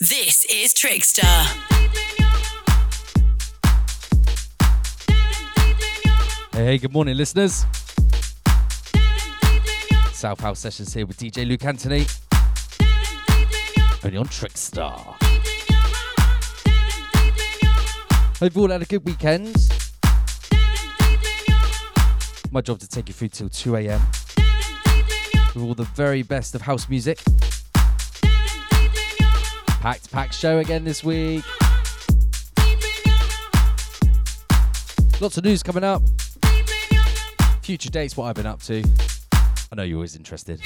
This 0.00 0.44
is 0.44 0.72
Trickstar. 0.74 1.44
Hey, 6.52 6.64
hey, 6.66 6.78
good 6.78 6.92
morning, 6.92 7.16
listeners. 7.16 7.66
South 10.12 10.38
House 10.38 10.60
Sessions 10.60 10.94
here 10.94 11.04
with 11.04 11.16
DJ 11.16 11.48
Luke 11.48 11.64
Anthony. 11.64 12.06
Only 14.04 14.18
on 14.18 14.26
Trickstar. 14.26 15.16
Hope 18.38 18.54
you 18.54 18.62
all 18.62 18.68
had 18.68 18.82
a 18.82 18.84
good 18.84 19.04
weekend. 19.04 19.56
My 22.52 22.60
job 22.60 22.78
to 22.78 22.88
take 22.88 23.08
you 23.08 23.14
through 23.14 23.30
till 23.30 23.48
2 23.48 23.74
a.m. 23.74 24.00
with 25.56 25.64
all 25.64 25.74
the 25.74 25.88
very 25.96 26.22
best 26.22 26.54
of 26.54 26.60
house 26.60 26.88
music. 26.88 27.18
Packed, 29.80 30.10
packed 30.10 30.34
show 30.34 30.58
again 30.58 30.84
this 30.84 31.04
week. 31.04 31.44
Lots 35.20 35.36
of 35.36 35.44
news 35.44 35.62
coming 35.62 35.84
up. 35.84 36.02
Future 37.62 37.90
dates, 37.90 38.16
what 38.16 38.26
I've 38.26 38.34
been 38.34 38.46
up 38.46 38.62
to. 38.62 38.82
I 39.70 39.76
know 39.76 39.82
you're 39.84 39.98
always 39.98 40.16
interested. 40.16 40.60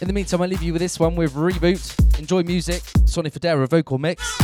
In 0.00 0.08
the 0.08 0.12
meantime, 0.12 0.42
I 0.42 0.46
leave 0.46 0.62
you 0.62 0.72
with 0.72 0.82
this 0.82 0.98
one 0.98 1.14
with 1.14 1.34
Reboot. 1.34 2.18
Enjoy 2.18 2.42
music. 2.42 2.82
Sonny 3.06 3.30
Fodera 3.30 3.68
vocal 3.68 3.98
mix. 3.98 4.43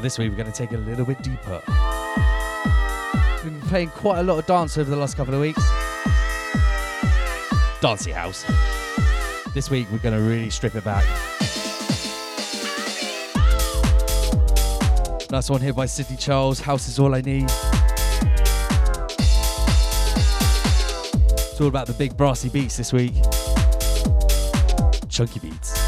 Now 0.00 0.04
this 0.04 0.18
week 0.18 0.30
we're 0.30 0.36
going 0.36 0.50
to 0.50 0.56
take 0.56 0.72
it 0.72 0.76
a 0.76 0.78
little 0.78 1.04
bit 1.04 1.22
deeper. 1.22 1.62
We've 3.44 3.52
been 3.52 3.60
playing 3.68 3.90
quite 3.90 4.20
a 4.20 4.22
lot 4.22 4.38
of 4.38 4.46
dance 4.46 4.78
over 4.78 4.88
the 4.88 4.96
last 4.96 5.14
couple 5.14 5.34
of 5.34 5.40
weeks. 5.40 5.62
Dancey 7.82 8.10
House. 8.10 8.46
This 9.52 9.68
week 9.68 9.88
we're 9.92 9.98
going 9.98 10.14
to 10.14 10.22
really 10.22 10.48
strip 10.48 10.74
it 10.74 10.84
back. 10.84 11.04
Nice 15.30 15.50
one 15.50 15.60
here 15.60 15.74
by 15.74 15.84
Sidney 15.84 16.16
Charles. 16.16 16.60
House 16.60 16.88
is 16.88 16.98
all 16.98 17.14
I 17.14 17.20
need. 17.20 17.50
It's 21.34 21.60
all 21.60 21.68
about 21.68 21.86
the 21.88 21.94
big 21.98 22.16
brassy 22.16 22.48
beats 22.48 22.78
this 22.78 22.92
week. 22.92 23.16
Chunky 25.10 25.40
beats. 25.40 25.79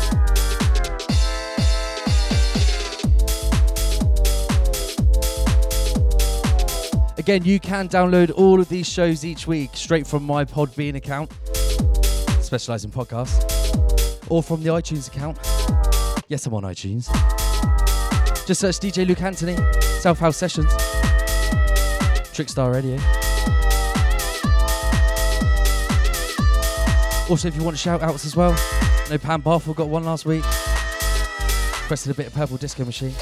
Again, 7.23 7.45
you 7.45 7.61
can 7.61 7.89
download 7.89 8.33
all 8.35 8.61
of 8.61 8.69
these 8.69 8.85
shows 8.85 9.25
each 9.25 9.47
week 9.47 9.71
straight 9.75 10.09
from 10.09 10.25
my 10.25 10.45
Podbean 10.45 10.97
account, 10.97 11.31
specialised 12.41 12.85
in 12.85 12.91
podcasts, 12.91 14.29
or 14.29 14.43
from 14.43 14.65
the 14.65 14.71
iTunes 14.71 15.07
account. 15.07 15.39
Yes, 16.27 16.47
I'm 16.47 16.55
on 16.55 16.65
iTunes. 16.65 17.07
Just 18.45 18.61
search 18.61 18.81
DJ 18.81 19.07
Luke 19.07 19.23
Anthony, 19.23 19.55
South 20.01 20.19
House 20.19 20.37
Sessions, 20.37 20.67
Trickstar 22.35 22.75
Radio. 22.75 22.97
Also, 27.31 27.47
if 27.47 27.55
you 27.55 27.63
want 27.63 27.79
shout 27.79 28.03
outs 28.03 28.27
as 28.27 28.35
well, 28.35 28.51
no 29.11 29.17
Pam 29.17 29.43
Barford 29.43 29.77
got 29.77 29.89
one 29.89 30.03
last 30.03 30.27
week. 30.27 30.43
Requested 31.83 32.11
a 32.11 32.14
bit 32.14 32.26
of 32.26 32.35
Purple 32.35 32.57
Disco 32.57 32.85
Machine. 32.85 33.14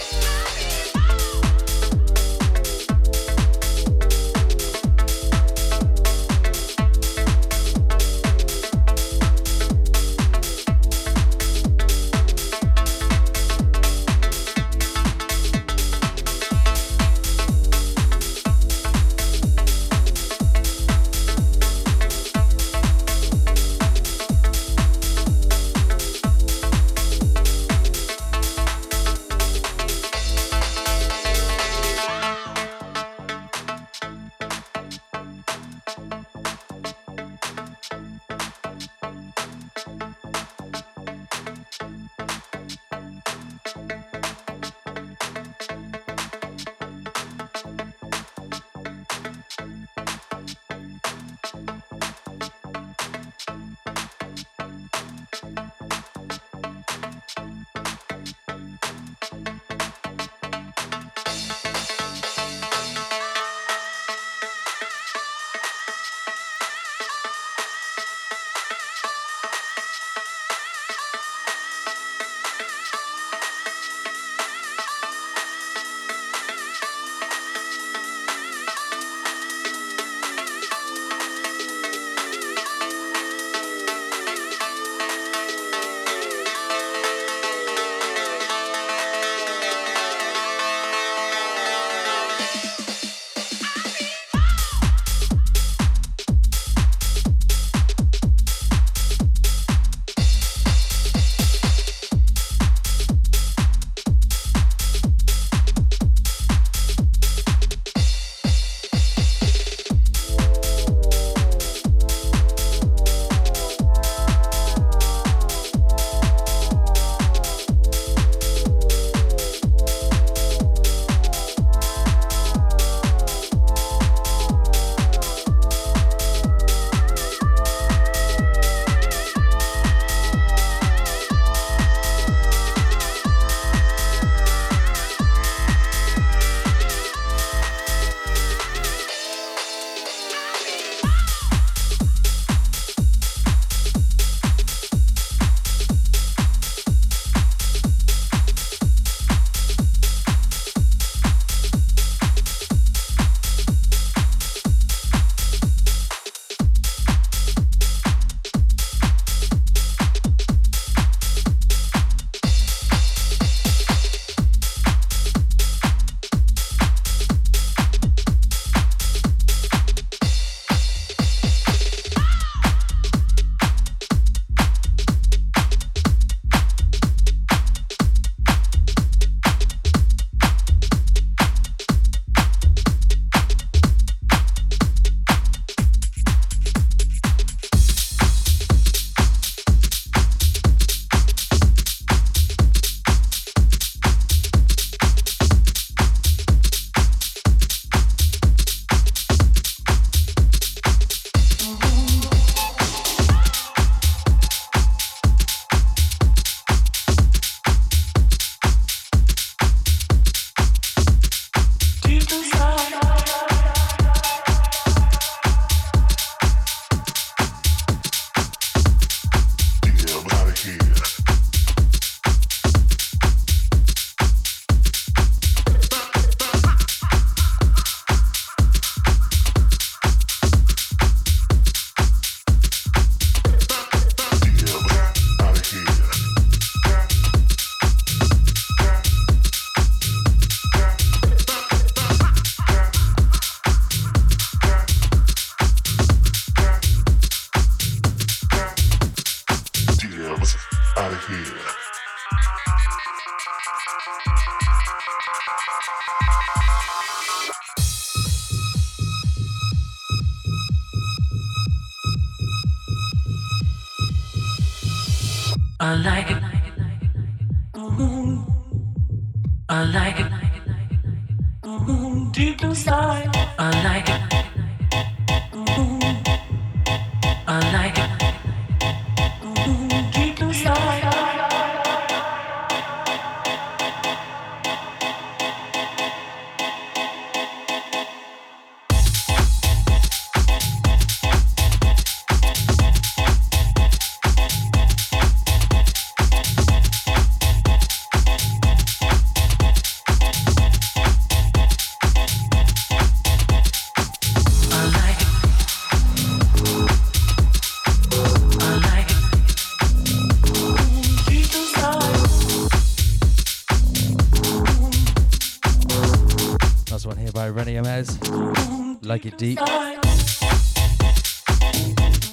Like 319.24 319.32
it 319.32 319.38
deep. 319.38 319.58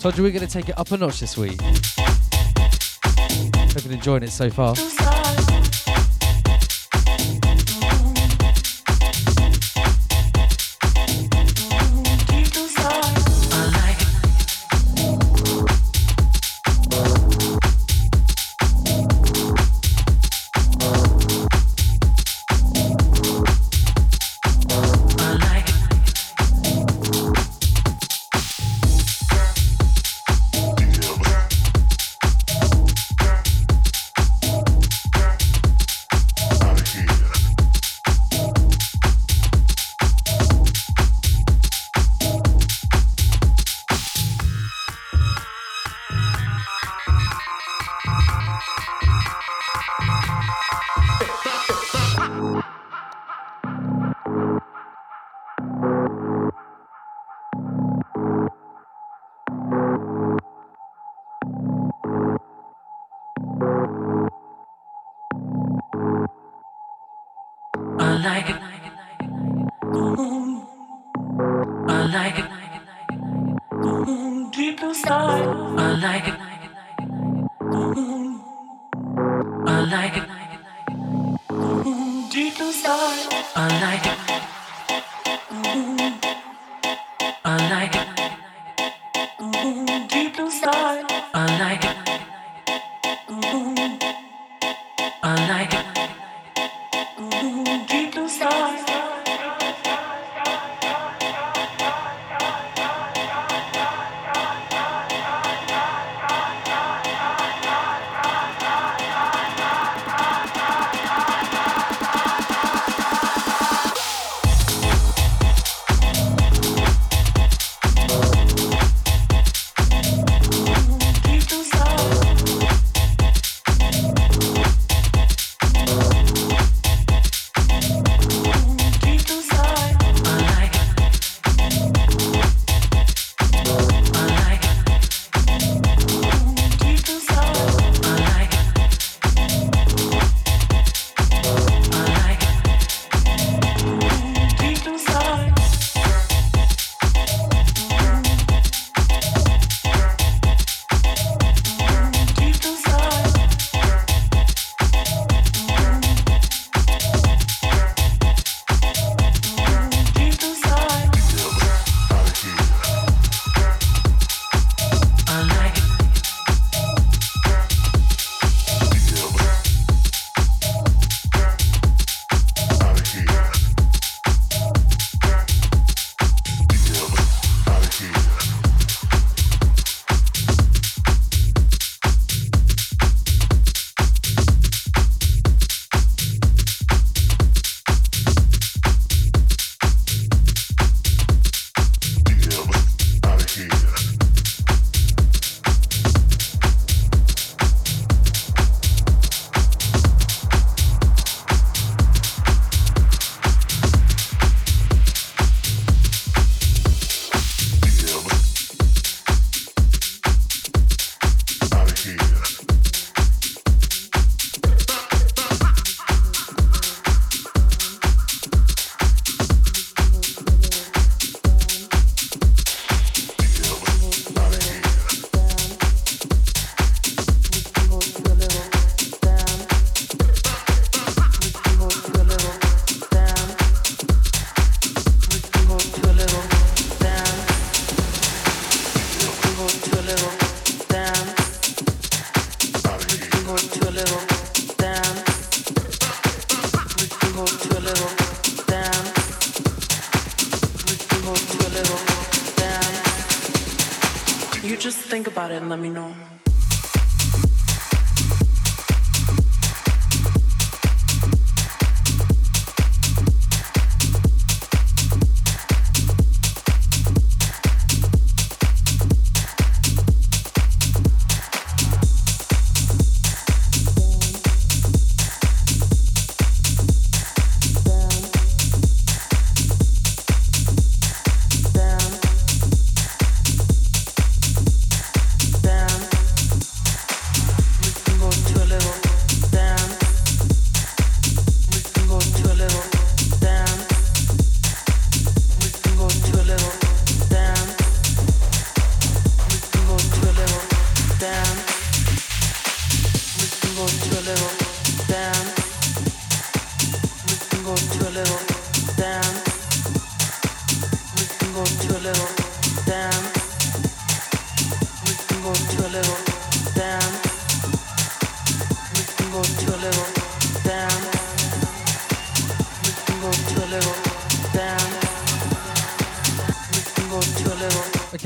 Told 0.02 0.18
you 0.18 0.24
we're 0.24 0.32
going 0.32 0.46
to 0.46 0.48
take 0.48 0.70
it 0.70 0.78
up 0.78 0.92
a 0.92 0.98
notch 0.98 1.20
this 1.20 1.38
week. 1.38 1.60
Hope 1.62 1.76
you're 3.84 3.94
enjoying 3.94 4.24
it 4.24 4.32
so 4.32 4.50
far. 4.50 4.76
like 68.28 68.57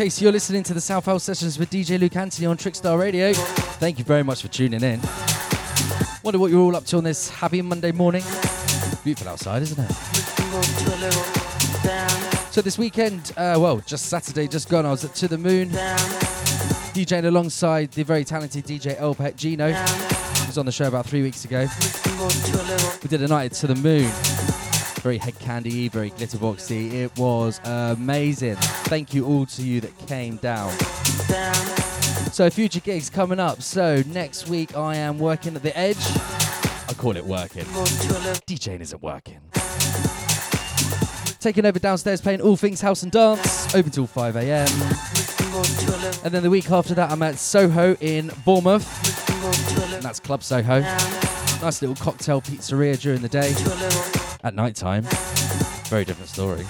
So 0.09 0.23
you're 0.23 0.31
listening 0.31 0.63
to 0.63 0.73
the 0.73 0.81
South 0.81 1.05
House 1.05 1.23
Sessions 1.23 1.59
with 1.59 1.69
DJ 1.69 1.99
Luke 1.99 2.15
Anthony 2.15 2.47
on 2.47 2.57
Trickstar 2.57 2.97
Radio. 2.97 3.33
Thank 3.33 3.99
you 3.99 4.03
very 4.03 4.23
much 4.23 4.41
for 4.41 4.47
tuning 4.47 4.81
in. 4.81 4.99
Wonder 6.23 6.39
what 6.39 6.49
you're 6.49 6.59
all 6.59 6.75
up 6.75 6.85
to 6.85 6.97
on 6.97 7.03
this 7.03 7.29
happy 7.29 7.61
Monday 7.61 7.91
morning. 7.91 8.23
Beautiful 9.03 9.29
outside, 9.29 9.61
isn't 9.61 9.77
it? 9.79 9.91
So 12.51 12.61
this 12.63 12.79
weekend, 12.79 13.31
uh, 13.37 13.57
well, 13.59 13.77
just 13.85 14.07
Saturday, 14.07 14.47
just 14.47 14.69
gone, 14.69 14.87
I 14.87 14.91
was 14.91 15.05
at 15.05 15.13
To 15.13 15.27
The 15.27 15.37
Moon, 15.37 15.69
DJing 15.69 17.25
alongside 17.25 17.91
the 17.91 18.01
very 18.01 18.23
talented 18.23 18.65
DJ 18.65 18.99
El 18.99 19.13
Pet 19.13 19.37
Gino. 19.37 19.67
He 19.67 20.47
was 20.47 20.57
on 20.57 20.65
the 20.65 20.71
show 20.71 20.87
about 20.87 21.05
three 21.05 21.21
weeks 21.21 21.45
ago. 21.45 21.67
We 23.03 23.07
did 23.07 23.21
a 23.21 23.27
night 23.27 23.51
at 23.51 23.53
To 23.59 23.67
The 23.67 23.75
Moon 23.75 24.50
very 25.01 25.17
Hed 25.17 25.33
Kandi, 25.35 25.89
very 25.91 26.11
glitterboxy. 26.11 26.93
It 26.93 27.17
was 27.17 27.59
amazing. 27.63 28.55
Thank 28.55 29.13
you 29.13 29.25
all 29.25 29.45
to 29.47 29.63
you 29.63 29.81
that 29.81 29.97
came 30.07 30.37
down. 30.37 30.71
So 32.31 32.49
future 32.49 32.79
gigs 32.79 33.09
coming 33.09 33.39
up. 33.39 33.61
So 33.61 34.03
next 34.07 34.47
week 34.47 34.77
I 34.77 34.95
am 34.95 35.19
working 35.19 35.55
at 35.55 35.63
the 35.63 35.77
Edge. 35.77 35.97
I 36.87 36.93
call 36.97 37.17
it 37.17 37.25
working. 37.25 37.63
DJing 37.63 38.81
isn't 38.81 39.01
working. 39.01 39.39
Taking 41.39 41.65
over 41.65 41.79
downstairs, 41.79 42.21
playing 42.21 42.41
all 42.41 42.55
things 42.55 42.81
house 42.81 43.01
and 43.01 43.11
dance, 43.11 43.73
open 43.73 43.89
till 43.91 44.05
5 44.05 44.35
a.m. 44.35 44.69
And 46.23 46.33
then 46.33 46.43
the 46.43 46.49
week 46.51 46.69
after 46.69 46.93
that, 46.93 47.11
I'm 47.11 47.23
at 47.23 47.39
Soho 47.39 47.95
in 47.99 48.31
Bournemouth. 48.45 48.87
And 49.95 50.03
that's 50.03 50.19
Club 50.19 50.43
Soho. 50.43 50.81
Nice 50.81 51.81
little 51.81 51.95
cocktail 51.95 52.41
pizzeria 52.41 52.99
during 52.99 53.21
the 53.21 53.29
day. 53.29 53.53
At 54.43 54.55
night 54.55 54.75
time, 54.75 55.03
very 55.85 56.03
different 56.03 56.29
story. 56.29 56.65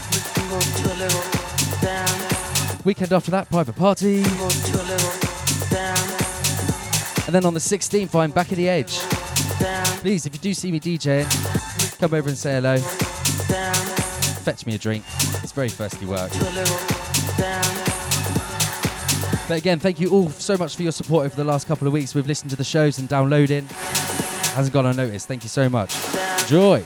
Weekend 2.83 3.13
after 3.13 3.31
that, 3.31 3.49
private 3.49 3.77
party. 3.77 4.17
And 7.25 7.33
then 7.33 7.45
on 7.45 7.53
the 7.53 7.61
16th, 7.61 8.13
I'm 8.13 8.31
back 8.31 8.51
at 8.51 8.57
the 8.57 8.67
edge. 8.67 8.97
Please, 10.01 10.25
if 10.25 10.33
you 10.33 10.39
do 10.39 10.53
see 10.53 10.69
me 10.69 10.81
DJing, 10.81 11.97
come 11.97 12.13
over 12.13 12.27
and 12.27 12.37
say 12.37 12.55
hello. 12.55 12.77
Fetch 12.77 14.65
me 14.65 14.75
a 14.75 14.77
drink. 14.77 15.05
It's 15.41 15.53
very 15.53 15.69
thirsty 15.69 16.05
work. 16.05 16.31
But 19.47 19.57
again, 19.57 19.79
thank 19.79 20.01
you 20.01 20.09
all 20.09 20.29
so 20.29 20.57
much 20.57 20.75
for 20.75 20.83
your 20.83 20.91
support 20.91 21.25
over 21.25 21.35
the 21.37 21.45
last 21.45 21.67
couple 21.67 21.87
of 21.87 21.93
weeks. 21.93 22.13
We've 22.13 22.27
listened 22.27 22.49
to 22.49 22.57
the 22.57 22.65
shows 22.65 22.99
and 22.99 23.07
downloading. 23.07 23.65
Hasn't 24.55 24.73
gone 24.73 24.87
unnoticed. 24.87 25.29
Thank 25.29 25.43
you 25.43 25.49
so 25.49 25.69
much. 25.69 25.95
Joy. 26.47 26.83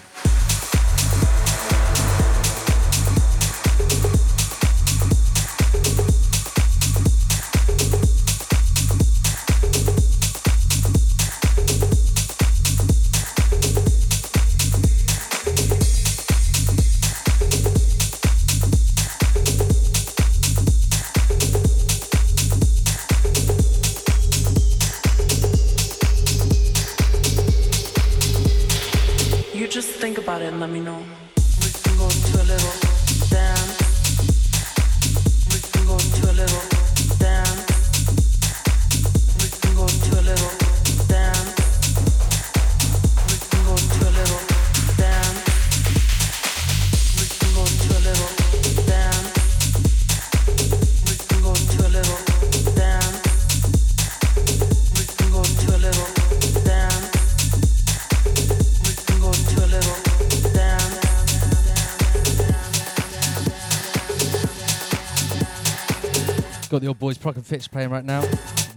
And 67.33 67.45
Fitch 67.45 67.71
playing 67.71 67.89
right 67.89 68.05
now. 68.05 68.21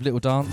Little 0.01 0.19
dance. 0.19 0.51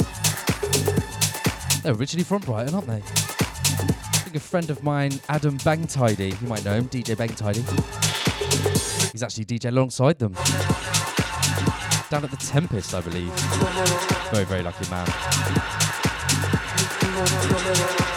They're 1.81 1.93
originally 1.93 2.25
from 2.25 2.41
Brighton, 2.41 2.75
aren't 2.75 2.87
they? 2.87 2.97
I 2.97 4.21
think 4.23 4.35
a 4.35 4.39
friend 4.39 4.69
of 4.69 4.83
mine, 4.83 5.21
Adam 5.29 5.57
Bangtidy, 5.59 6.39
you 6.41 6.47
might 6.47 6.65
know 6.65 6.73
him, 6.73 6.89
DJ 6.89 7.15
Bangtidy. 7.15 7.63
He's 9.11 9.23
actually 9.23 9.45
DJ 9.45 9.69
alongside 9.69 10.19
them. 10.19 10.33
Down 12.09 12.25
at 12.25 12.31
the 12.31 12.37
Tempest, 12.37 12.93
I 12.93 12.99
believe. 12.99 13.31
Very, 14.31 14.45
very 14.45 14.61
lucky 14.61 14.89
man. 14.89 15.07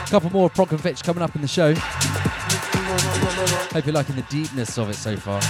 A 0.00 0.10
couple 0.10 0.30
more 0.30 0.50
Prok 0.50 0.72
and 0.72 0.80
Fitch 0.80 1.04
coming 1.04 1.22
up 1.22 1.36
in 1.36 1.42
the 1.42 1.48
show. 1.48 1.72
Hope 3.72 3.86
you're 3.86 3.94
liking 3.94 4.16
the 4.16 4.22
deepness 4.22 4.76
of 4.76 4.90
it 4.90 4.94
so 4.94 5.16
far. 5.16 5.40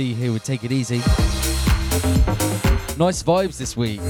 D 0.00 0.14
here 0.14 0.32
would 0.32 0.44
Take 0.44 0.64
It 0.64 0.72
Easy. 0.72 0.96
Nice 2.96 3.22
vibes 3.22 3.58
this 3.58 3.76
week. 3.76 4.00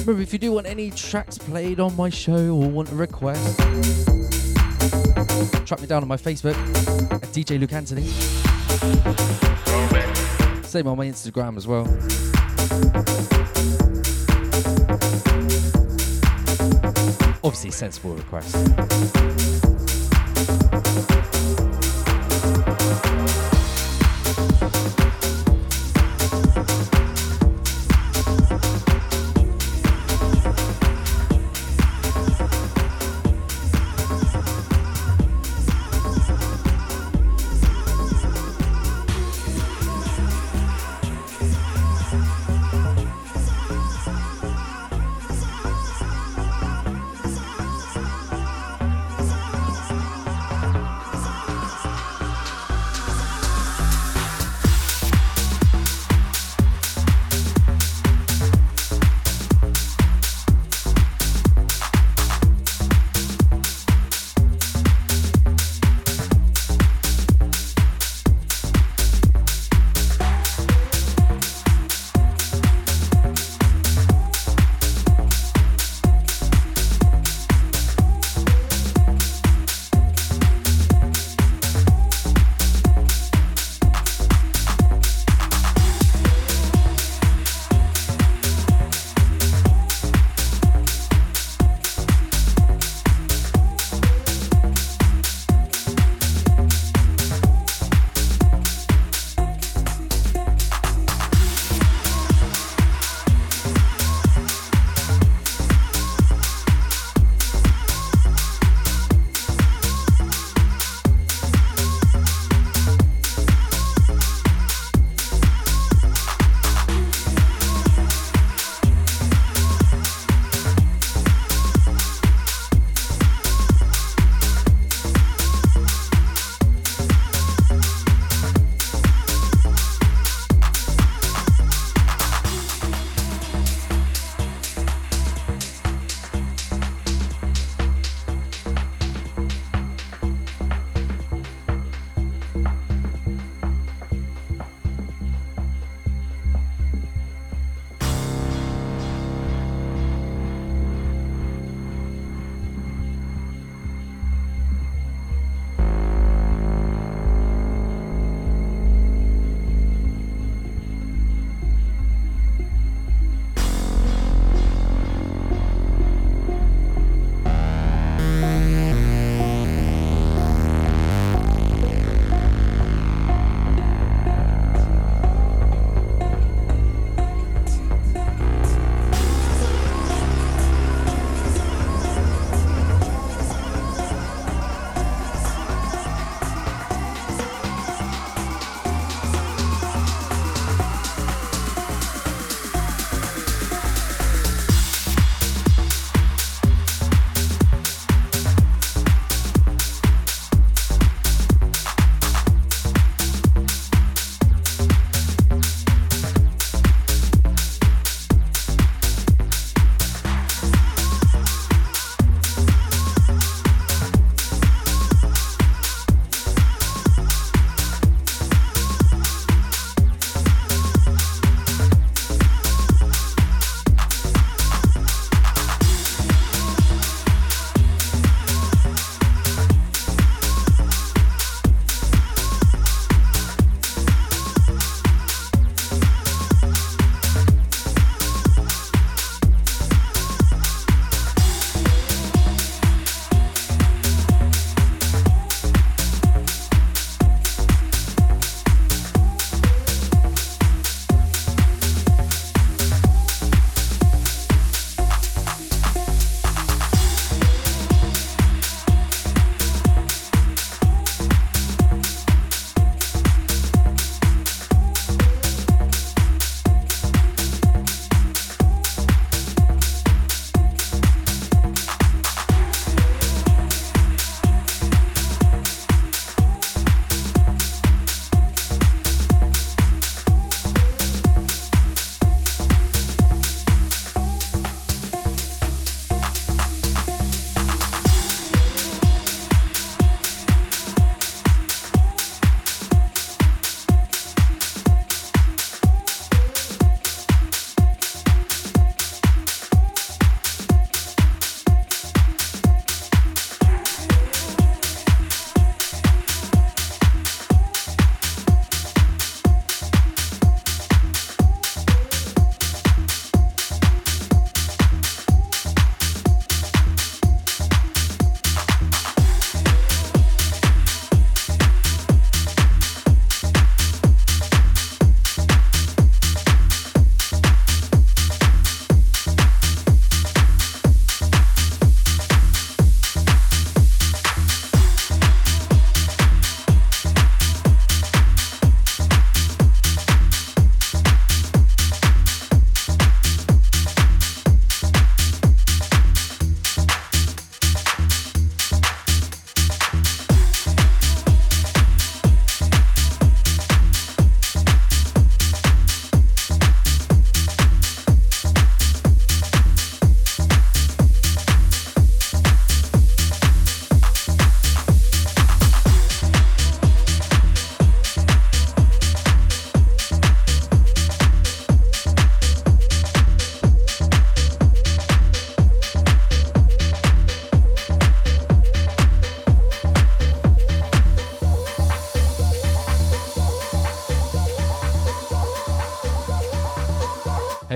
Remember, 0.00 0.20
if 0.20 0.32
you 0.32 0.40
do 0.40 0.50
want 0.50 0.66
any 0.66 0.90
tracks 0.90 1.38
played 1.38 1.78
on 1.78 1.94
my 1.94 2.10
show 2.10 2.56
or 2.56 2.68
want 2.68 2.90
a 2.90 2.96
request, 2.96 3.56
track 5.64 5.80
me 5.80 5.86
down 5.86 6.02
on 6.02 6.08
my 6.08 6.16
Facebook 6.16 6.56
at 7.12 7.28
DJ 7.28 7.60
Luke 7.60 7.72
Anthony. 7.72 8.08
Same 10.64 10.88
on 10.88 10.98
my 10.98 11.06
Instagram 11.06 11.56
as 11.56 11.68
well. 11.68 11.86
Obviously, 17.44 17.70
sensible 17.70 18.14
requests. 18.14 19.51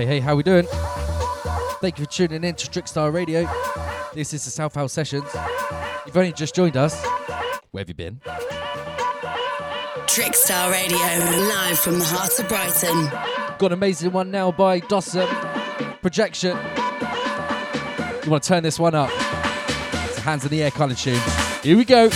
Hey, 0.07 0.21
how 0.21 0.37
we 0.37 0.43
doing? 0.43 0.65
Thank 1.81 1.99
you 1.99 2.05
for 2.05 2.09
tuning 2.09 2.45
in 2.45 2.55
to 2.55 2.67
Trickstar 2.67 3.11
Radio. 3.11 3.45
This 4.13 4.33
is 4.33 4.45
the 4.45 4.51
South 4.51 4.73
House 4.73 4.93
Sessions. 4.93 5.25
You've 6.05 6.15
only 6.15 6.31
just 6.31 6.55
joined 6.55 6.77
us. 6.77 7.05
Where 7.71 7.81
have 7.81 7.89
you 7.89 7.93
been? 7.93 8.21
Trickstar 10.05 10.71
Radio, 10.71 10.97
live 10.97 11.77
from 11.77 11.99
the 11.99 12.05
heart 12.05 12.39
of 12.39 12.47
Brighton. 12.47 13.09
Got 13.57 13.63
an 13.63 13.73
amazing 13.73 14.13
one 14.13 14.31
now 14.31 14.49
by 14.49 14.79
Dossum. 14.79 15.27
Projection. 16.01 16.55
You 18.23 18.31
want 18.31 18.43
to 18.43 18.47
turn 18.47 18.63
this 18.63 18.79
one 18.79 18.95
up? 18.95 19.09
It's 19.11 20.19
a 20.19 20.21
hands 20.21 20.45
in 20.45 20.51
the 20.51 20.63
air 20.63 20.71
kind 20.71 20.93
of 20.93 20.97
tune. 20.97 21.19
Here 21.61 21.75
we 21.75 21.83
go. 21.83 22.09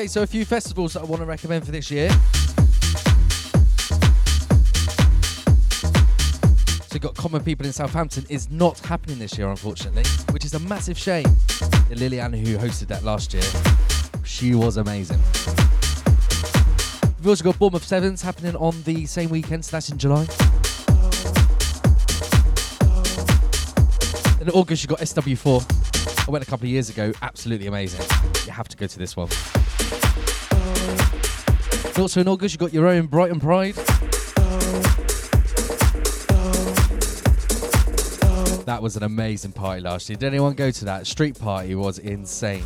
Okay, 0.00 0.06
so 0.06 0.22
a 0.22 0.26
few 0.26 0.46
festivals 0.46 0.94
that 0.94 1.00
I 1.00 1.04
want 1.04 1.20
to 1.20 1.26
recommend 1.26 1.66
for 1.66 1.72
this 1.72 1.90
year. 1.90 2.08
So 6.88 6.98
got 6.98 7.14
Common 7.14 7.44
People 7.44 7.66
in 7.66 7.72
Southampton 7.74 8.24
is 8.30 8.50
not 8.50 8.78
happening 8.78 9.18
this 9.18 9.36
year, 9.36 9.50
unfortunately, 9.50 10.04
which 10.30 10.46
is 10.46 10.54
a 10.54 10.58
massive 10.58 10.96
shame. 10.96 11.26
Liliana, 11.90 12.38
who 12.38 12.56
hosted 12.56 12.86
that 12.86 13.04
last 13.04 13.34
year, 13.34 13.42
she 14.24 14.54
was 14.54 14.78
amazing. 14.78 15.18
We've 17.18 17.28
also 17.28 17.44
got 17.44 17.58
Bournemouth 17.58 17.84
Sevens 17.84 18.22
happening 18.22 18.56
on 18.56 18.82
the 18.84 19.04
same 19.04 19.28
weekend, 19.28 19.66
so 19.66 19.76
that's 19.76 19.90
in 19.90 19.98
July. 19.98 20.26
In 24.40 24.48
August, 24.48 24.82
you've 24.82 24.88
got 24.88 25.00
SW4. 25.00 26.26
I 26.26 26.30
went 26.30 26.42
a 26.42 26.48
couple 26.48 26.64
of 26.64 26.70
years 26.70 26.88
ago, 26.88 27.12
absolutely 27.20 27.66
amazing. 27.66 28.00
You 28.46 28.52
have 28.52 28.68
to 28.68 28.78
go 28.78 28.86
to 28.86 28.98
this 28.98 29.14
one. 29.14 29.28
Also 31.98 32.20
in 32.20 32.28
August, 32.28 32.54
you've 32.54 32.60
got 32.60 32.72
your 32.72 32.86
own 32.86 33.06
Brighton 33.06 33.40
Pride. 33.40 33.74
That 38.66 38.80
was 38.80 38.96
an 38.96 39.02
amazing 39.02 39.52
party 39.52 39.80
last 39.82 40.08
year. 40.08 40.16
Did 40.16 40.28
anyone 40.28 40.54
go 40.54 40.70
to 40.70 40.84
that? 40.86 41.06
Street 41.06 41.38
party 41.38 41.74
was 41.74 41.98
insane. 41.98 42.64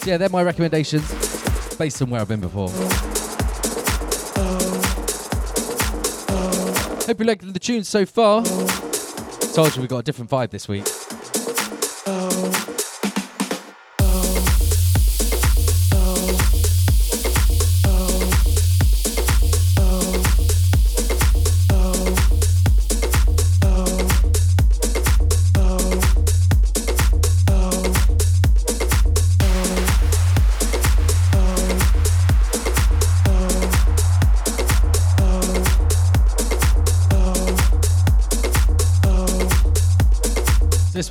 So 0.00 0.10
yeah, 0.10 0.16
they're 0.16 0.28
my 0.30 0.42
recommendations 0.42 1.06
based 1.76 2.02
on 2.02 2.10
where 2.10 2.20
I've 2.20 2.28
been 2.28 2.40
before. 2.40 2.70
Hope 7.06 7.18
you're 7.18 7.26
liking 7.26 7.52
the 7.52 7.58
tunes 7.58 7.88
so 7.88 8.04
far. 8.04 8.44
Told 9.54 9.74
you 9.76 9.82
we 9.82 9.88
got 9.88 9.98
a 9.98 10.02
different 10.02 10.30
vibe 10.30 10.50
this 10.50 10.68
week. 10.68 10.84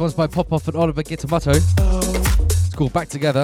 One's 0.07 0.15
by 0.15 0.27
Popof 0.27 0.65
and 0.69 0.77
Olivier 0.77 1.03
Giacomotto. 1.03 1.53
It's 2.45 2.73
called 2.75 2.93
Back 2.93 3.09
Together. 3.09 3.43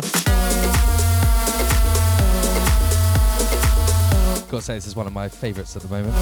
Gotta 4.49 4.61
say, 4.61 4.75
this 4.75 4.87
is 4.87 4.95
one 4.95 5.05
of 5.05 5.11
my 5.11 5.27
favourites 5.27 5.75
at 5.75 5.81
the 5.81 5.89
moment. 5.89 6.13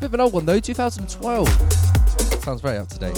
Bit 0.00 0.06
of 0.06 0.12
an 0.12 0.20
old 0.20 0.34
one 0.34 0.44
though, 0.44 0.60
2012. 0.60 1.48
Sounds 2.42 2.60
very 2.60 2.76
up 2.76 2.88
to 2.88 2.98
date. 2.98 3.16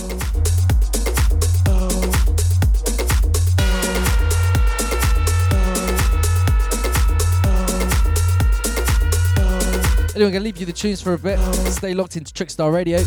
Anyway, 10.15 10.29
I'm 10.29 10.31
going 10.31 10.33
to 10.35 10.41
leave 10.45 10.59
you 10.59 10.67
the 10.67 10.73
tunes 10.73 11.03
for 11.03 11.15
a 11.15 11.19
bit. 11.19 11.41
Stay 11.73 11.93
locked 11.93 12.17
into 12.17 12.33
Trickstar 12.33 12.73
Radio. 12.73 13.03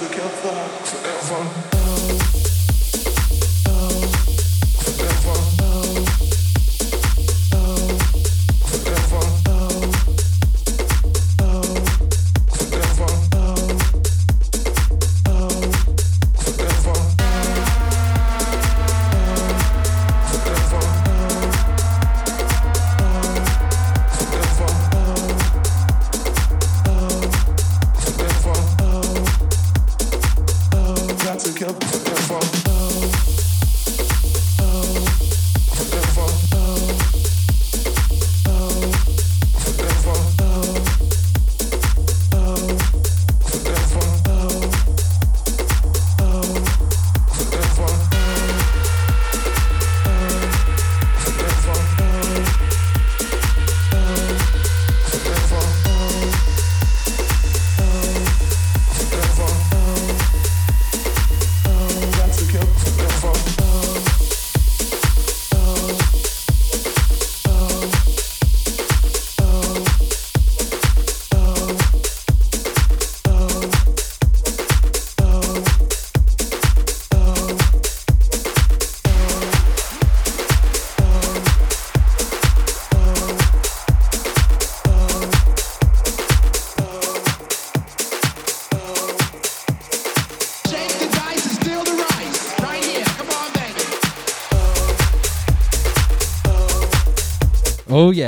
Back 0.00 0.23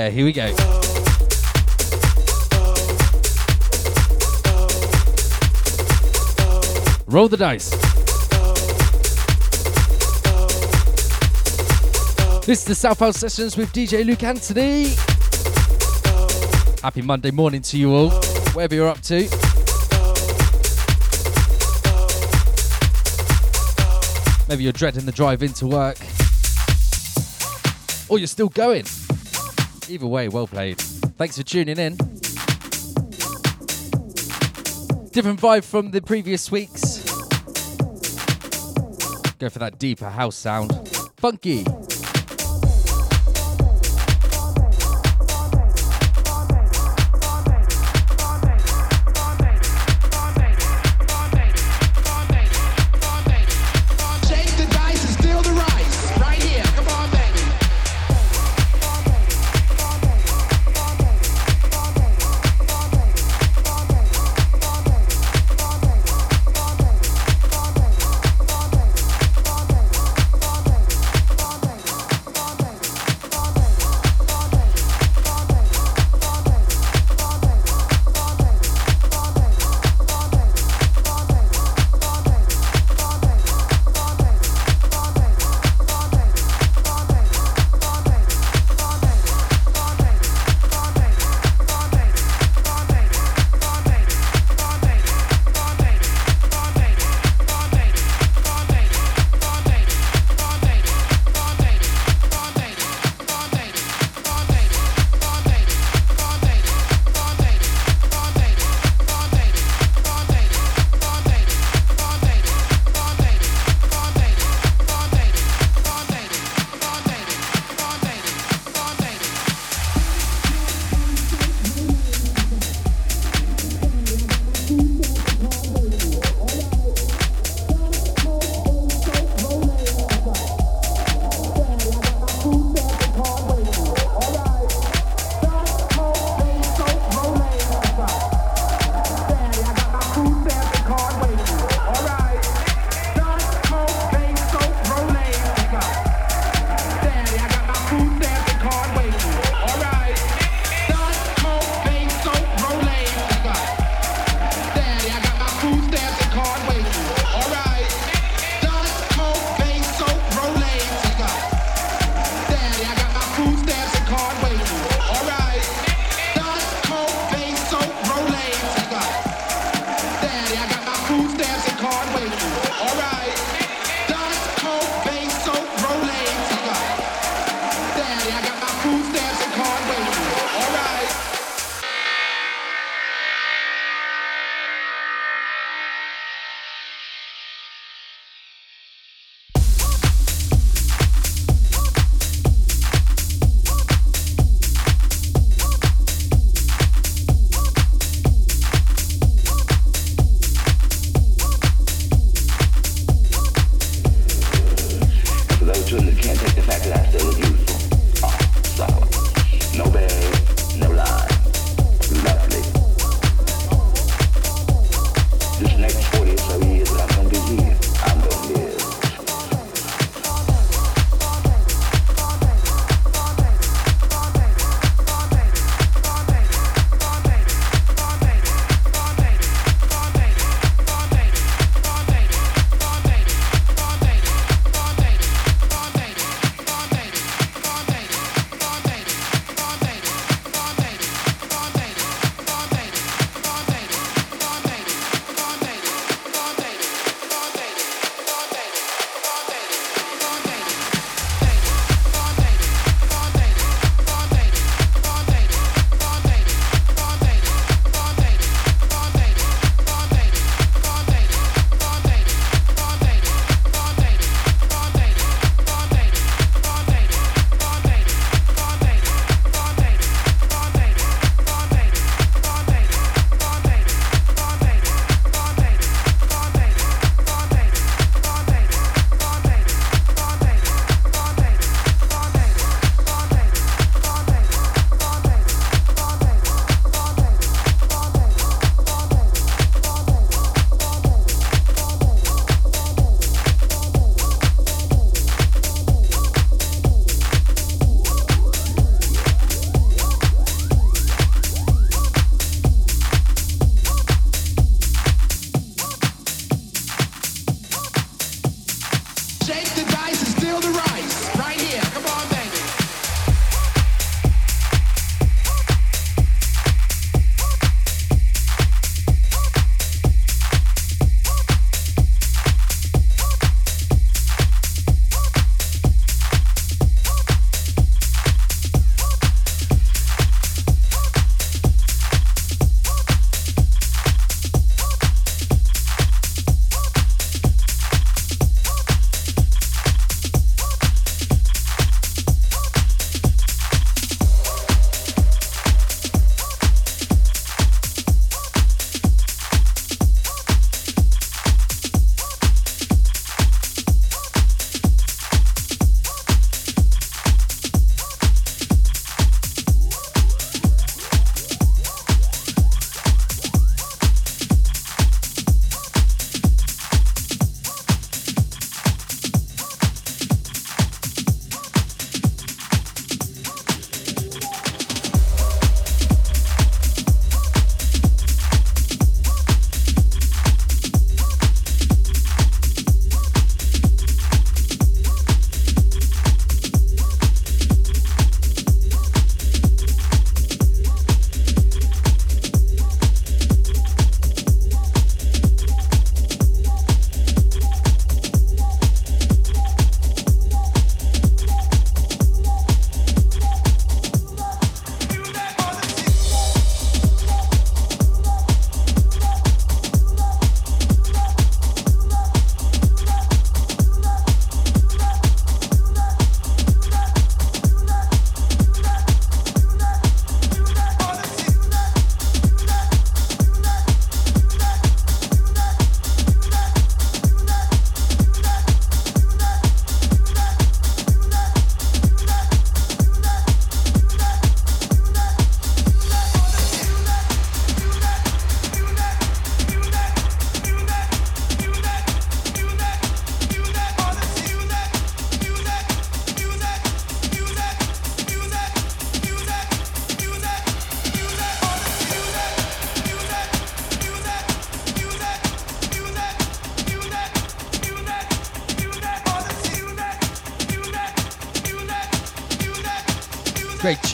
yeah, 0.07 0.13
here 0.13 0.25
we 0.25 0.33
go. 0.33 0.47
Roll 7.07 7.29
the 7.29 7.37
dice. 7.37 7.71
This 12.47 12.61
is 12.61 12.65
the 12.65 12.75
South 12.75 13.01
House 13.01 13.17
Sessions 13.17 13.57
with 13.57 13.73
DJ 13.73 14.05
Luke 14.05 14.23
Anthony. 14.23 14.95
Happy 16.83 17.03
Monday 17.03 17.33
morning 17.33 17.63
to 17.63 17.77
you 17.77 17.93
all, 17.93 18.11
wherever 18.53 18.75
you're 18.75 18.89
up 18.89 19.01
to. 19.03 19.29
Maybe 24.49 24.63
you're 24.63 24.73
dreading 24.73 25.05
the 25.05 25.13
drive 25.13 25.43
into 25.43 25.67
work, 25.67 25.99
or 28.09 28.19
you're 28.19 28.29
still 28.29 28.49
going. 28.49 28.85
Either 29.89 30.07
way, 30.07 30.29
well 30.29 30.47
played. 30.47 30.79
Thanks 30.79 31.37
for 31.37 31.43
tuning 31.43 31.79
in. 31.79 31.97
Different 35.13 35.41
vibe 35.41 35.65
from 35.65 35.93
the 35.93 36.03
previous 36.05 36.51
weeks. 36.51 36.99
Go 39.39 39.49
for 39.49 39.59
that 39.61 39.79
deeper 39.79 40.11
house 40.11 40.37
sound. 40.37 40.73
Funky. 41.17 41.65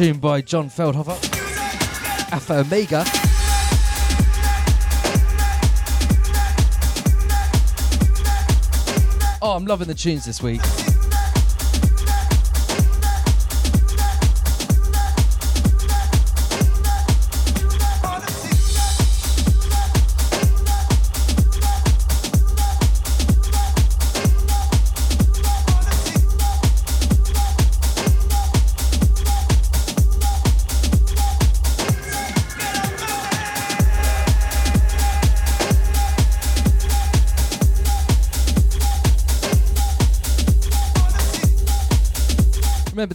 Tune 0.02 0.18
by 0.18 0.40
John 0.40 0.68
Feldhofer. 0.68 1.16
Alpha 2.32 2.54
Omega. 2.54 3.04
Oh, 9.40 9.54
I'm 9.54 9.64
loving 9.64 9.86
the 9.86 9.94
tunes 9.94 10.24
this 10.24 10.42
week. 10.42 10.60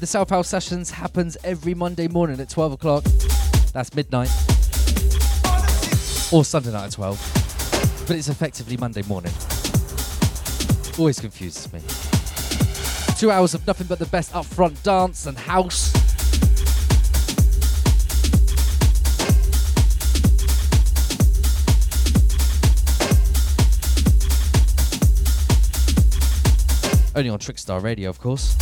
The 0.08 0.12
South 0.12 0.30
House 0.30 0.48
Sessions 0.48 0.90
happens 0.90 1.36
every 1.44 1.74
Monday 1.74 2.08
morning 2.08 2.40
at 2.40 2.50
12 2.50 2.72
o'clock. 2.72 3.04
That's 3.74 3.94
midnight. 3.94 4.30
Or 6.32 6.46
Sunday 6.46 6.72
night 6.72 6.86
at 6.86 6.92
12. 6.94 8.06
But 8.08 8.16
it's 8.16 8.30
effectively 8.30 8.78
Monday 8.78 9.02
morning. 9.02 9.34
Always 10.98 11.20
confuses 11.20 11.74
me. 11.74 11.82
Two 13.18 13.32
hours 13.32 13.54
of 13.54 13.68
nothing 13.68 13.88
but 13.88 14.00
the 14.00 14.06
best 14.06 14.32
upfront 14.32 14.82
dance 14.82 15.26
and 15.26 15.38
house. 15.38 15.94
Only 27.14 27.30
on 27.30 27.40
Trickstar 27.40 27.84
Radio, 27.84 28.10
of 28.10 28.22
course. 28.22 28.56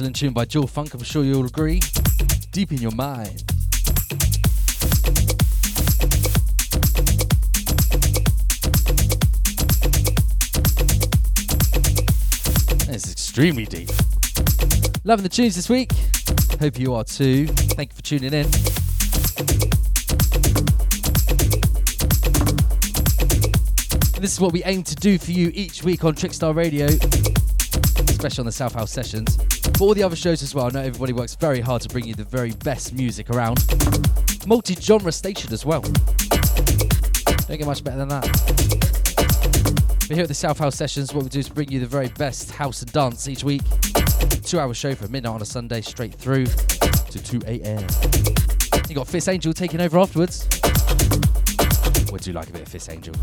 Excellent 0.00 0.16
tune 0.16 0.32
by 0.32 0.46
Joel 0.46 0.66
Funk, 0.66 0.94
I'm 0.94 1.02
sure 1.02 1.22
you'll 1.22 1.44
agree. 1.44 1.78
Deep 2.52 2.72
in 2.72 2.78
your 2.78 2.90
mind. 2.92 3.44
It's 12.88 13.12
extremely 13.12 13.66
deep. 13.66 13.90
Loving 15.04 15.22
the 15.22 15.28
tunes 15.30 15.54
this 15.54 15.68
week. 15.68 15.92
Hope 16.58 16.78
you 16.78 16.94
are 16.94 17.04
too. 17.04 17.48
Thank 17.48 17.90
you 17.90 17.96
for 17.96 18.02
tuning 18.02 18.32
in. 18.32 18.50
This 24.18 24.32
is 24.32 24.40
what 24.40 24.54
we 24.54 24.64
aim 24.64 24.82
to 24.82 24.94
do 24.94 25.18
for 25.18 25.32
you 25.32 25.50
each 25.52 25.84
week 25.84 26.04
on 26.06 26.14
Trickstar 26.14 26.54
Radio, 26.54 26.86
especially 26.86 28.40
on 28.40 28.46
the 28.46 28.52
South 28.52 28.72
House 28.72 28.90
sessions. 28.90 29.36
But 29.62 29.80
all 29.80 29.94
the 29.94 30.02
other 30.02 30.16
shows 30.16 30.42
as 30.42 30.54
well. 30.54 30.66
I 30.66 30.70
know 30.70 30.80
everybody 30.80 31.12
works 31.12 31.34
very 31.34 31.60
hard 31.60 31.82
to 31.82 31.88
bring 31.88 32.06
you 32.06 32.14
the 32.14 32.24
very 32.24 32.52
best 32.52 32.92
music 32.92 33.30
around. 33.30 33.64
Multi 34.46 34.74
genre 34.74 35.12
station 35.12 35.52
as 35.52 35.64
well. 35.64 35.80
Don't 35.80 37.58
get 37.58 37.66
much 37.66 37.82
better 37.82 37.98
than 37.98 38.08
that. 38.08 38.24
But 40.08 40.16
here 40.16 40.22
at 40.22 40.28
the 40.28 40.34
South 40.34 40.58
House 40.58 40.76
Sessions, 40.76 41.14
what 41.14 41.22
we 41.22 41.30
do 41.30 41.38
is 41.38 41.48
bring 41.48 41.70
you 41.70 41.78
the 41.78 41.86
very 41.86 42.08
best 42.08 42.50
house 42.50 42.82
and 42.82 42.92
dance 42.92 43.28
each 43.28 43.44
week. 43.44 43.62
Two 44.42 44.58
hour 44.58 44.74
show 44.74 44.94
from 44.94 45.12
midnight 45.12 45.34
on 45.34 45.42
a 45.42 45.44
Sunday 45.44 45.80
straight 45.82 46.14
through 46.14 46.46
to 46.46 47.22
2 47.22 47.42
a.m. 47.46 47.86
You 48.88 48.94
got 48.94 49.06
Fist 49.06 49.28
Angel 49.28 49.52
taking 49.52 49.80
over 49.80 49.98
afterwards. 49.98 50.48
Would 52.10 52.26
you 52.26 52.32
like 52.32 52.48
a 52.48 52.52
bit 52.52 52.62
of 52.62 52.68
Fist 52.68 52.90
Angel? 52.90 53.14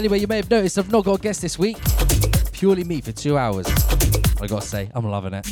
Anyway, 0.00 0.18
you 0.18 0.26
may 0.26 0.36
have 0.36 0.50
noticed 0.50 0.78
I've 0.78 0.90
not 0.90 1.04
got 1.04 1.18
a 1.18 1.22
guest 1.22 1.42
this 1.42 1.58
week. 1.58 1.76
Purely 2.52 2.84
me 2.84 3.02
for 3.02 3.12
two 3.12 3.36
hours. 3.36 3.66
I 4.40 4.46
gotta 4.46 4.64
say, 4.64 4.90
I'm 4.94 5.04
loving 5.04 5.34
it. 5.34 5.44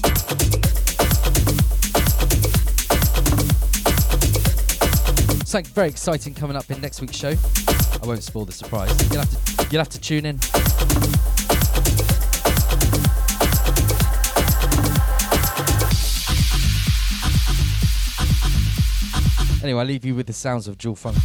Something 5.47 5.71
very 5.75 5.89
exciting 5.89 6.33
coming 6.33 6.57
up 6.57 6.71
in 6.71 6.81
next 6.81 7.03
week's 7.03 7.19
show. 7.19 7.35
I 8.03 8.07
won't 8.07 8.23
spoil 8.23 8.47
the 8.47 8.53
surprise. 8.53 8.91
You'll 9.13 9.21
have 9.21 9.45
to, 9.45 9.67
you'll 9.71 9.81
have 9.81 9.91
to 9.91 10.01
tune 10.01 10.25
in. 10.25 10.41
Anyway, 19.63 19.79
I 19.79 19.85
leave 19.85 20.07
you 20.07 20.15
with 20.15 20.27
the 20.27 20.33
sounds 20.33 20.67
of 20.67 20.79
Jewel 20.79 20.97
Funk. 20.97 21.19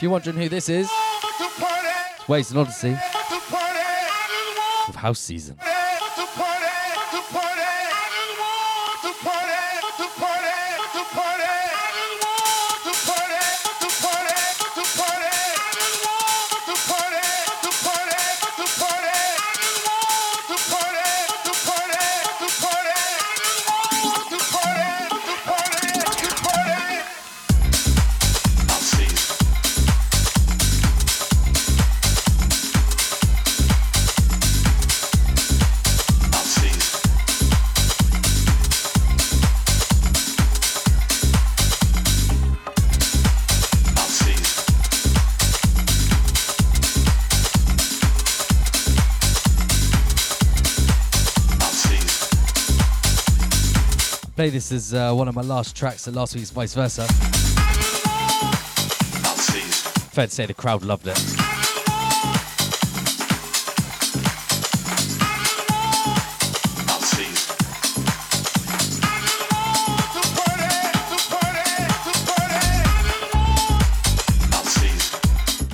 If 0.00 0.04
you're 0.04 0.12
wondering 0.12 0.38
who 0.38 0.48
this 0.48 0.70
is, 0.70 0.90
it's 1.40 2.26
Waves 2.26 2.50
and 2.52 2.60
Odyssey 2.60 2.96
with 4.86 4.96
House 4.96 5.20
Season. 5.20 5.58
This 54.70 54.92
as 54.92 54.94
uh, 54.94 55.12
one 55.12 55.26
of 55.26 55.34
my 55.34 55.42
last 55.42 55.76
tracks 55.76 56.06
at 56.06 56.14
last 56.14 56.34
week's 56.34 56.50
Vice 56.50 56.74
Versa. 56.74 57.06
Fair 60.12 60.26
to 60.26 60.32
say 60.32 60.46
the 60.46 60.54
crowd 60.54 60.84
loved 60.84 61.06
it. 61.06 61.18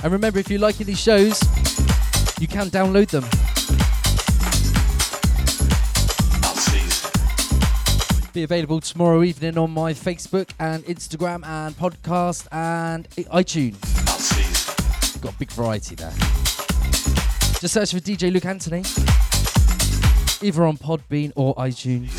And 0.03 0.13
remember, 0.13 0.39
if 0.39 0.49
you're 0.49 0.59
liking 0.59 0.85
these 0.87 0.99
shows, 0.99 1.41
you 2.39 2.47
can 2.47 2.69
download 2.69 3.09
them. 3.09 3.46
Be 8.37 8.43
available 8.43 8.79
tomorrow 8.79 9.23
evening 9.23 9.57
on 9.57 9.71
my 9.71 9.93
Facebook 9.93 10.47
and 10.59 10.85
Instagram 10.85 11.43
and 11.43 11.75
podcast 11.75 12.47
and 12.51 13.09
iTunes. 13.09 13.81
Got 15.21 15.33
a 15.33 15.37
big 15.37 15.49
variety 15.49 15.95
there. 15.95 16.11
Just 17.59 17.73
search 17.73 17.93
for 17.93 17.99
DJ 17.99 18.31
Luke 18.31 18.45
Anthony, 18.45 18.83
either 20.47 20.67
on 20.67 20.77
Podbean 20.77 21.31
or 21.35 21.55
iTunes. 21.55 22.13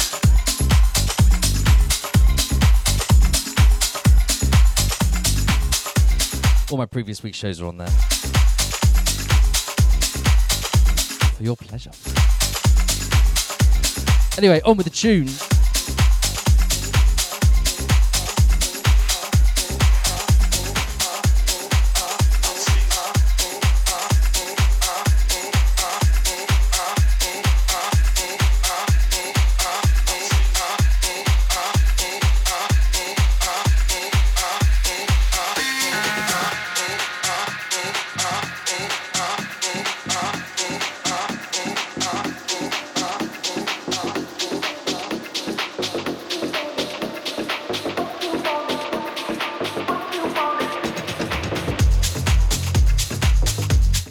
All 6.72 6.78
my 6.78 6.86
previous 6.86 7.22
week's 7.22 7.38
shows 7.38 7.60
are 7.60 7.66
on 7.66 7.76
there. 7.76 7.86
For 11.36 11.44
your 11.44 11.54
pleasure. 11.54 11.92
Anyway, 14.36 14.60
on 14.64 14.76
with 14.76 14.86
the 14.86 14.90
tune. 14.90 15.28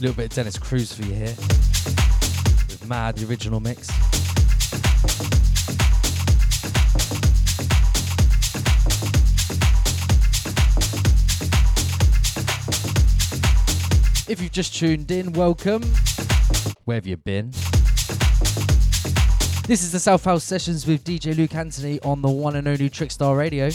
Little 0.01 0.15
bit 0.15 0.25
of 0.25 0.35
Dennis 0.35 0.59
Cruz 0.59 0.93
for 0.93 1.03
you 1.03 1.13
here 1.13 1.35
with 2.67 2.87
Mad, 2.87 3.15
the 3.15 3.27
original 3.27 3.59
mix. 3.59 3.89
If 14.29 14.41
you've 14.41 14.51
just 14.51 14.75
tuned 14.75 15.09
in, 15.09 15.31
welcome. 15.33 15.81
Where 16.85 16.95
have 16.95 17.07
you 17.07 17.17
been? 17.17 17.51
This 19.67 19.83
is 19.83 19.91
the 19.91 19.99
South 19.99 20.23
House 20.23 20.43
Sessions 20.43 20.85
with 20.85 21.03
DJ 21.03 21.35
Luke 21.35 21.55
Anthony 21.55 21.99
on 22.01 22.21
the 22.21 22.29
one 22.29 22.55
and 22.55 22.67
only 22.67 22.89
Trickstar 22.89 23.35
Radio. 23.35 23.69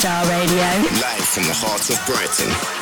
Trickstar 0.00 0.26
Radio. 0.30 0.56
Live 1.02 1.28
from 1.28 1.42
the 1.42 1.52
heart 1.52 1.90
of 1.90 2.06
Brighton. 2.06 2.79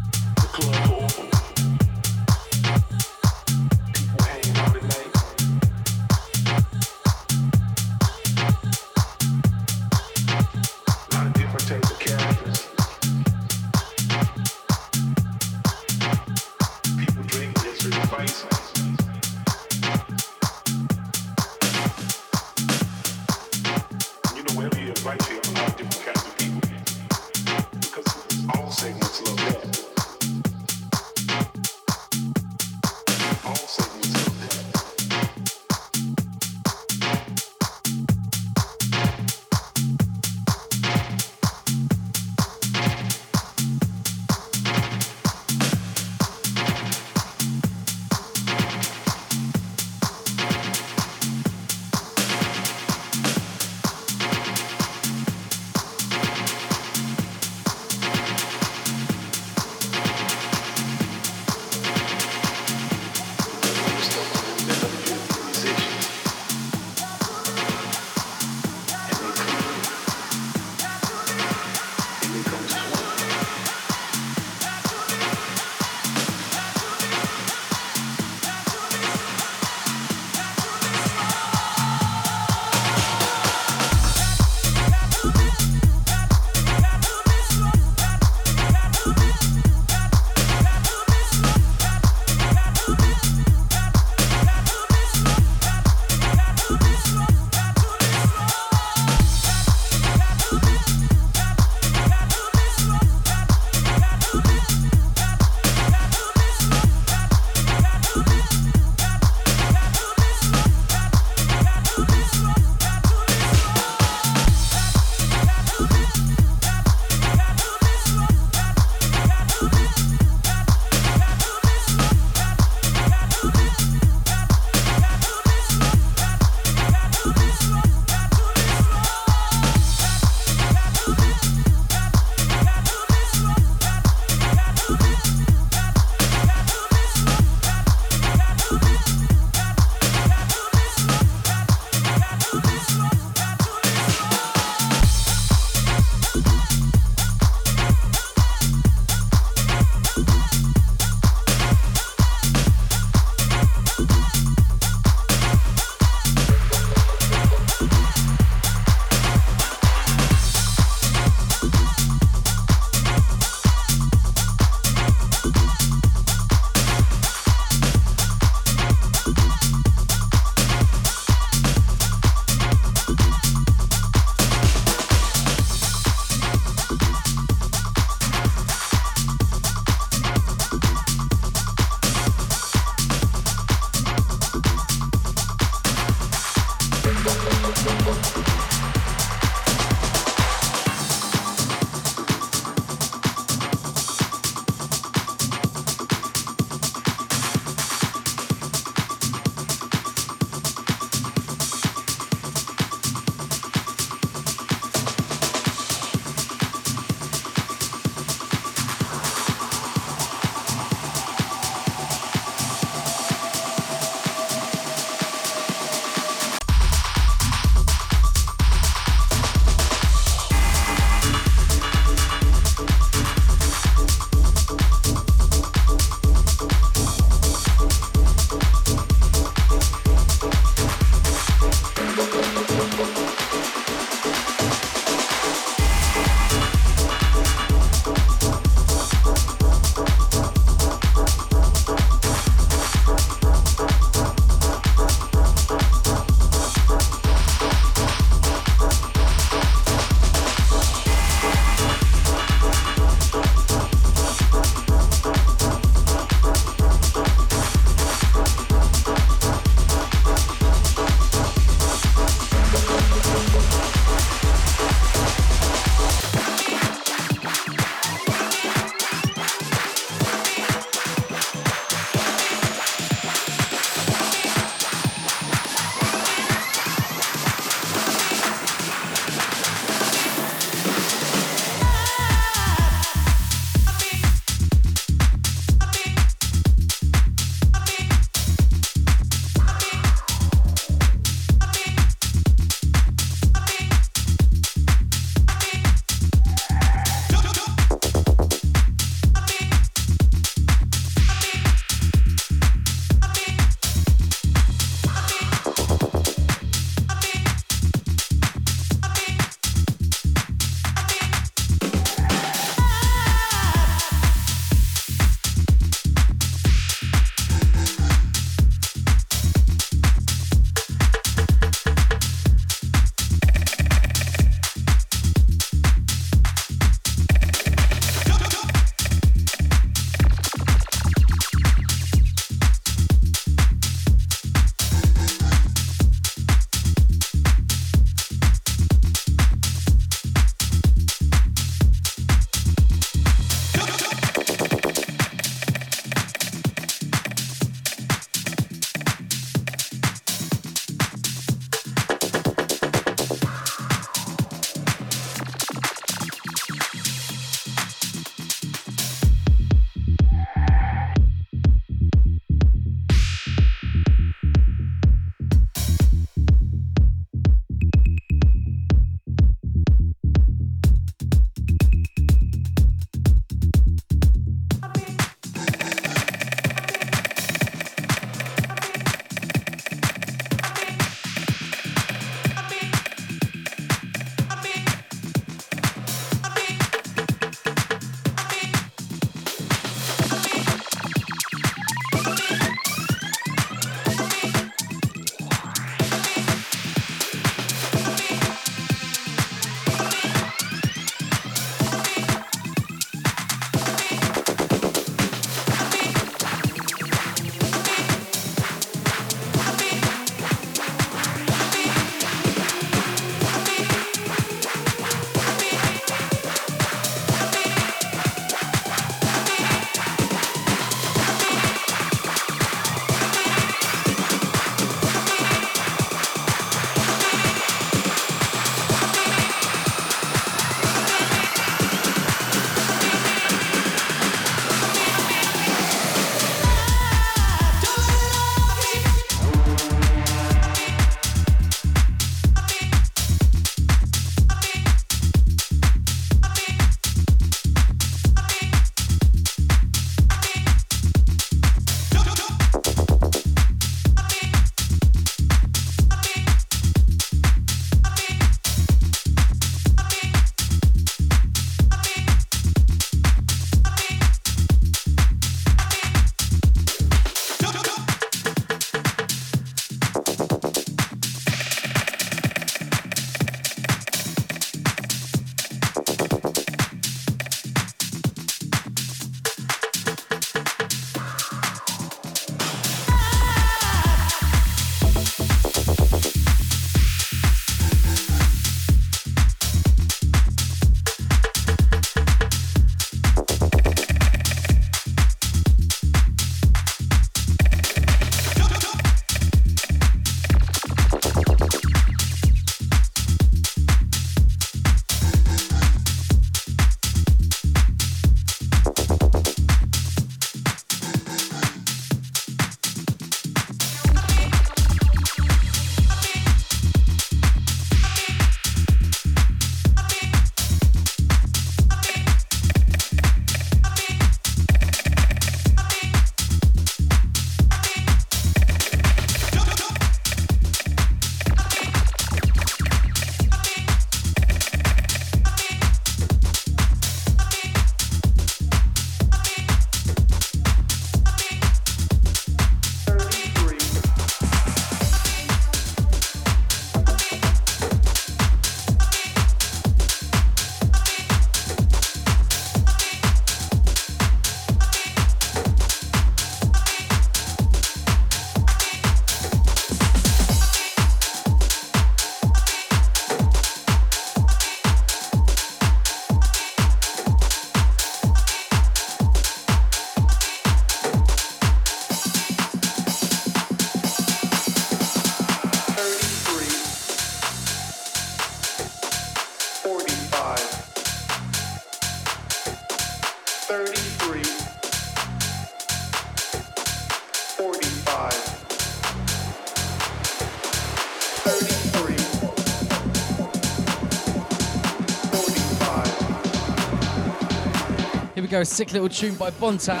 We 598.56 598.60
go. 598.60 598.64
Sick 598.64 598.92
little 598.92 599.10
tune 599.10 599.34
by 599.34 599.50
Bontan. 599.50 600.00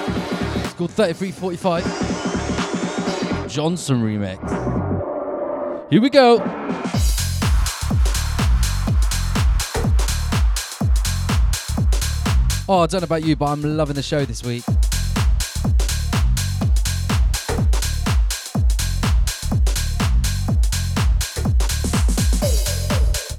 It's 0.64 0.72
called 0.72 0.90
3345. 0.92 3.50
Johnson 3.50 4.02
remix. 4.02 4.40
Here 5.90 6.00
we 6.00 6.08
go. 6.08 6.38
Oh, 12.66 12.80
I 12.80 12.86
don't 12.86 13.02
know 13.02 13.04
about 13.04 13.24
you, 13.24 13.36
but 13.36 13.44
I'm 13.46 13.76
loving 13.76 13.94
the 13.94 14.02
show 14.02 14.24
this 14.24 14.42
week. 14.42 14.64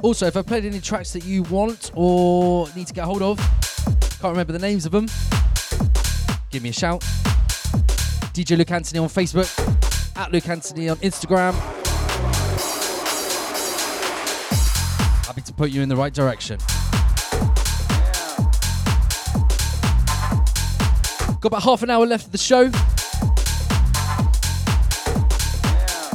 Also, 0.04 0.28
if 0.28 0.38
I 0.38 0.44
played 0.44 0.64
any 0.64 0.80
tracks 0.80 1.12
that 1.14 1.26
you 1.26 1.42
want 1.44 1.92
or 1.96 2.68
need 2.76 2.86
to 2.86 2.94
get 2.94 3.06
hold 3.06 3.24
of, 3.24 3.40
can't 4.20 4.32
remember 4.32 4.52
the 4.52 4.60
names 4.60 4.86
of 4.88 4.92
them, 4.92 5.06
give 6.50 6.64
me 6.64 6.70
a 6.70 6.74
shout. 6.74 7.02
DJ 8.34 8.58
Luke 8.58 8.72
Anthony 8.72 9.00
on 9.00 9.10
Facebook, 9.10 9.48
at 10.18 10.32
Luke 10.32 10.50
Anthony 10.50 10.90
on 10.90 10.98
Instagram. 10.98 11.54
Happy 15.26 15.42
to 15.42 15.54
put 15.54 15.70
you 15.70 15.84
in 15.84 15.90
the 15.90 15.96
right 15.96 16.14
direction. 16.14 16.58
Got 21.40 21.46
about 21.46 21.64
half 21.64 21.84
an 21.84 21.92
hour 21.92 22.06
left 22.08 22.26
of 22.26 22.32
the 22.32 22.40
show. 22.40 22.72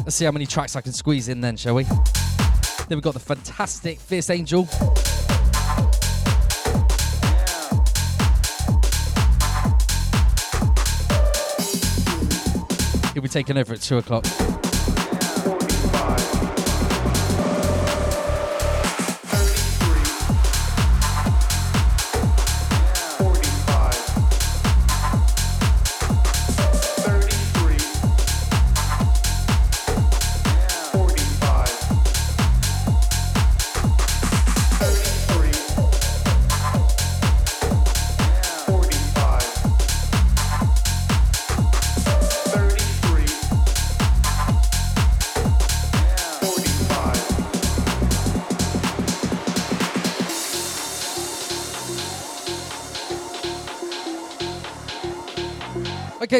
Let's 0.03 0.17
see 0.17 0.25
how 0.25 0.33
many 0.33 0.47
tracks 0.47 0.75
I 0.75 0.81
can 0.81 0.93
squeeze 0.93 1.29
in 1.29 1.41
then, 1.41 1.57
shall 1.57 1.77
we? 1.77 1.85
Then 1.85 2.99
we've 2.99 3.03
got 3.03 3.15
the 3.15 3.21
fantastic 3.21 4.01
Fierce 4.01 4.31
Angel. 4.31 4.69
Taking 13.33 13.57
over 13.57 13.73
at 13.73 13.81
2 13.81 13.97
o'clock. 13.97 14.62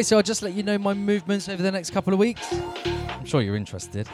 Okay, 0.03 0.09
so 0.09 0.17
I'll 0.17 0.21
just 0.23 0.41
let 0.41 0.51
you 0.51 0.63
know 0.63 0.77
my 0.77 0.93
movements 0.93 1.47
over 1.47 1.63
the 1.63 1.71
next 1.71 1.91
couple 1.91 2.11
of 2.11 2.19
weeks. 2.19 2.45
I'm 2.51 3.23
sure 3.23 3.41
you're 3.41 3.55
interested. 3.55 4.05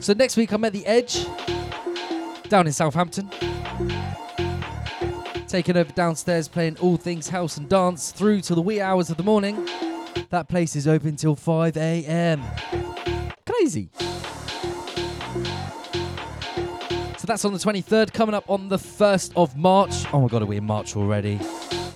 So 0.00 0.14
next 0.14 0.38
week 0.38 0.52
I'm 0.52 0.64
at 0.64 0.72
the 0.72 0.86
Edge 0.86 1.26
down 2.48 2.66
in 2.66 2.72
Southampton. 2.72 3.28
Taking 5.48 5.76
over 5.76 5.92
downstairs, 5.92 6.48
playing 6.48 6.78
all 6.78 6.96
things 6.96 7.28
house 7.28 7.58
and 7.58 7.68
dance 7.68 8.10
through 8.10 8.40
to 8.40 8.54
the 8.54 8.62
wee 8.62 8.80
hours 8.80 9.10
of 9.10 9.18
the 9.18 9.22
morning. 9.22 9.68
That 10.30 10.48
place 10.48 10.74
is 10.74 10.88
open 10.88 11.16
till 11.16 11.36
5 11.36 11.76
a.m. 11.76 12.42
Crazy. 13.44 13.90
So 17.18 17.26
that's 17.26 17.44
on 17.44 17.52
the 17.52 17.58
23rd. 17.58 18.14
Coming 18.14 18.34
up 18.34 18.48
on 18.48 18.70
the 18.70 18.78
1st 18.78 19.32
of 19.36 19.58
March. 19.58 20.06
Oh 20.10 20.22
my 20.22 20.28
god, 20.28 20.40
are 20.40 20.46
we 20.46 20.56
in 20.56 20.64
March 20.64 20.96
already? 20.96 21.38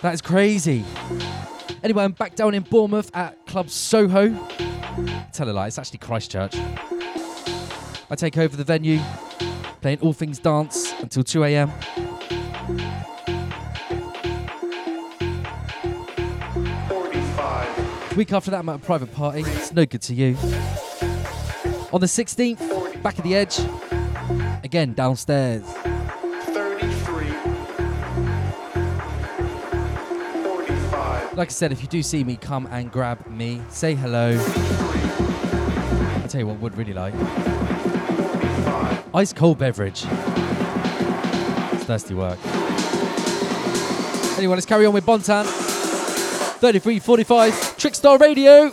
That 0.02 0.14
is 0.14 0.20
crazy. 0.20 0.84
Anyway, 1.84 2.02
I'm 2.02 2.10
back 2.10 2.34
down 2.34 2.54
in 2.54 2.64
Bournemouth 2.64 3.08
at 3.14 3.46
Club 3.46 3.70
Soho. 3.70 4.30
Tell 5.32 5.48
a 5.48 5.52
lie, 5.52 5.68
it's 5.68 5.78
actually 5.78 5.98
Christchurch. 5.98 6.56
I 8.10 8.16
take 8.16 8.36
over 8.36 8.56
the 8.56 8.64
venue, 8.64 8.98
playing 9.80 10.00
all 10.00 10.12
things 10.12 10.40
dance 10.40 10.92
until 11.00 11.22
2 11.22 11.44
a.m. 11.44 11.70
Week 18.16 18.32
after 18.32 18.50
that, 18.50 18.58
I'm 18.58 18.68
at 18.68 18.76
a 18.76 18.78
private 18.80 19.14
party. 19.14 19.44
It's 19.46 19.72
no 19.72 19.86
good 19.86 20.02
to 20.02 20.14
you. 20.14 20.36
On 21.92 22.00
the 22.00 22.08
16th, 22.08 23.02
back 23.04 23.18
at 23.18 23.24
the 23.24 23.36
edge. 23.36 23.60
Again, 24.64 24.94
downstairs. 24.94 25.62
Like 31.34 31.48
I 31.48 31.52
said, 31.52 31.72
if 31.72 31.80
you 31.80 31.88
do 31.88 32.02
see 32.02 32.24
me, 32.24 32.36
come 32.36 32.68
and 32.70 32.92
grab 32.92 33.26
me. 33.26 33.62
Say 33.70 33.94
hello. 33.94 34.36
I'll 36.22 36.28
tell 36.28 36.42
you 36.42 36.46
what, 36.46 36.56
I 36.56 36.59
would 36.59 36.76
really 36.76 36.92
like. 36.92 37.14
Ice 39.14 39.32
cold 39.32 39.56
beverage. 39.56 40.04
It's 41.72 41.84
thirsty 41.84 42.14
work. 42.14 42.38
Anyway, 44.36 44.54
let's 44.54 44.66
carry 44.66 44.84
on 44.84 44.92
with 44.92 45.06
Bontan. 45.06 45.44
3345 46.60 47.52
Trickstar 47.78 48.20
Radio. 48.20 48.70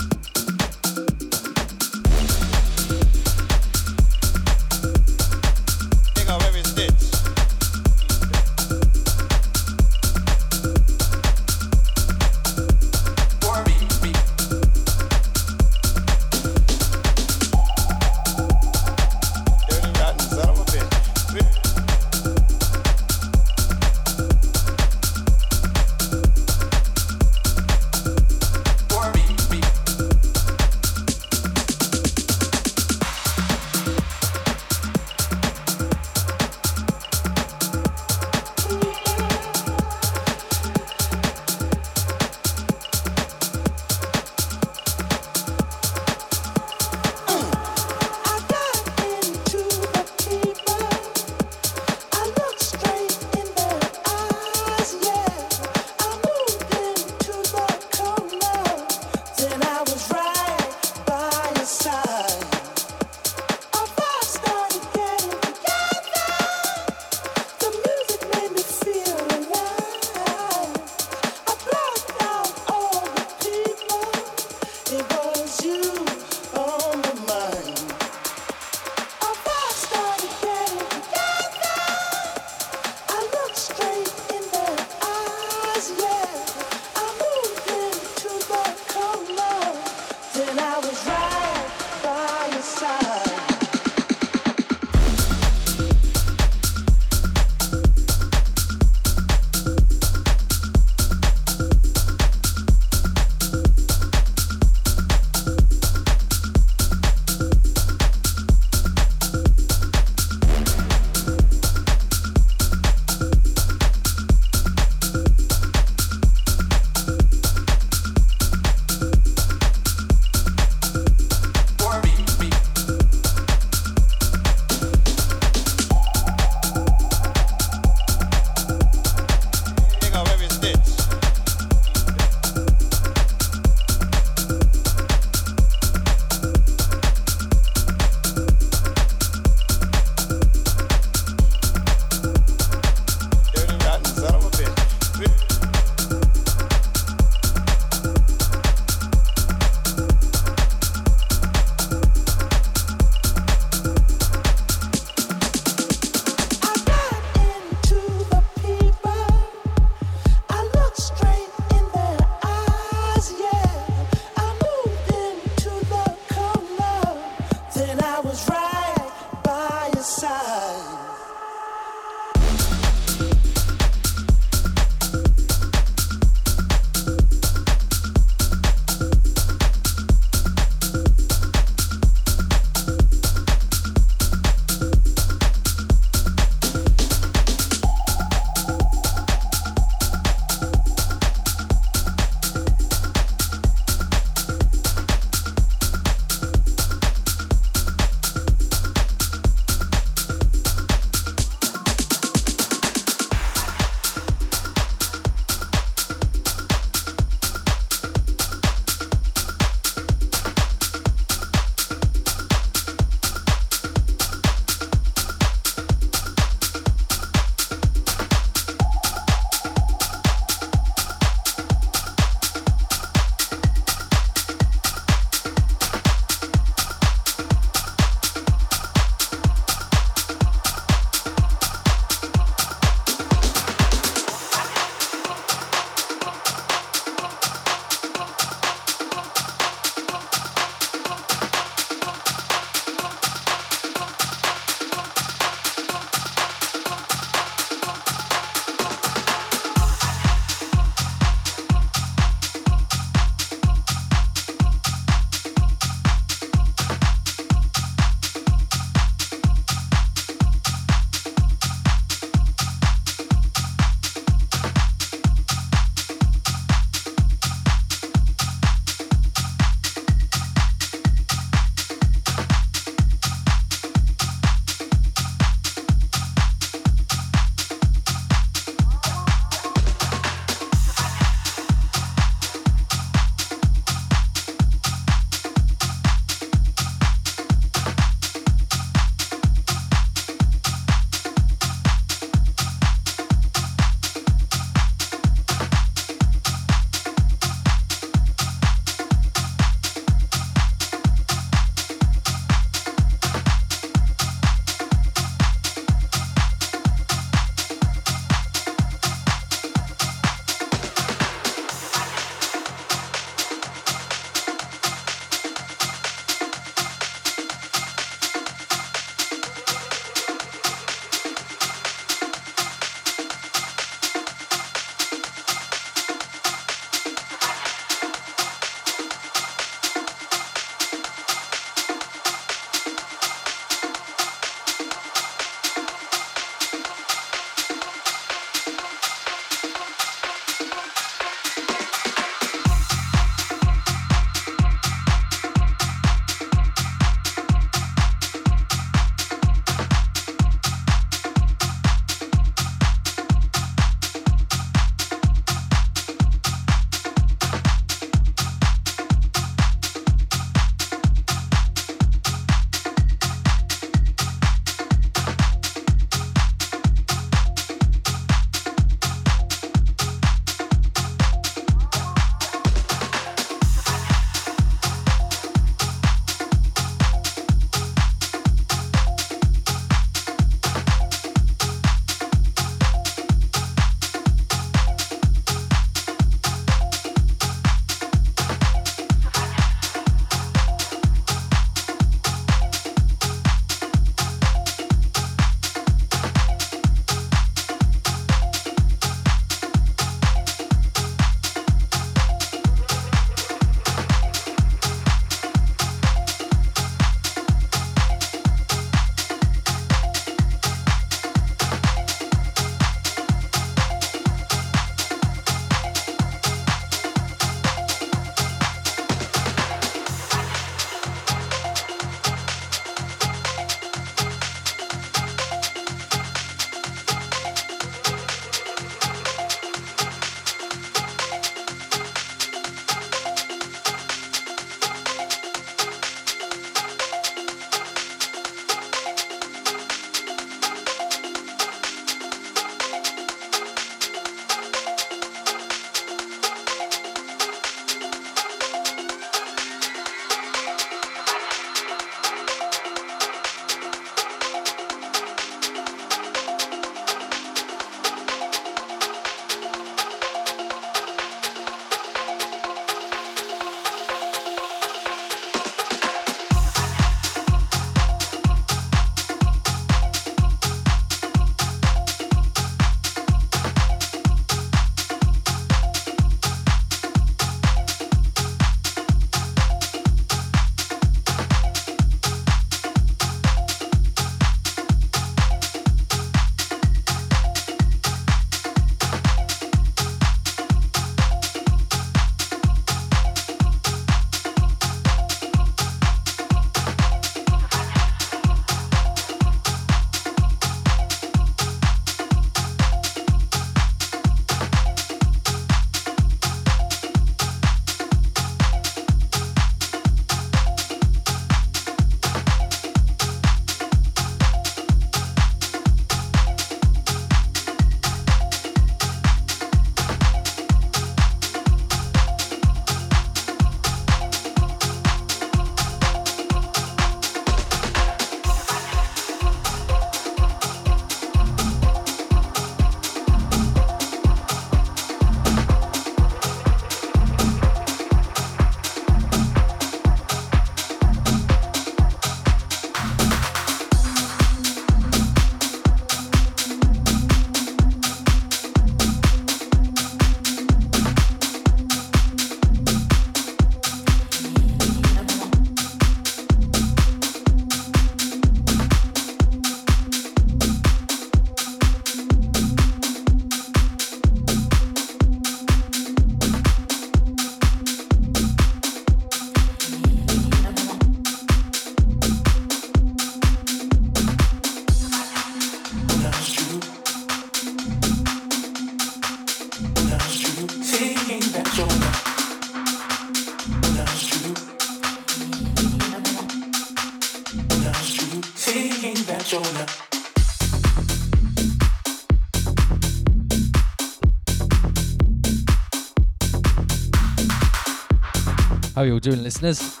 How 599.06 599.10
are 599.10 599.12
you 599.12 599.14
all 599.18 599.20
doing, 599.20 599.44
listeners? 599.44 600.00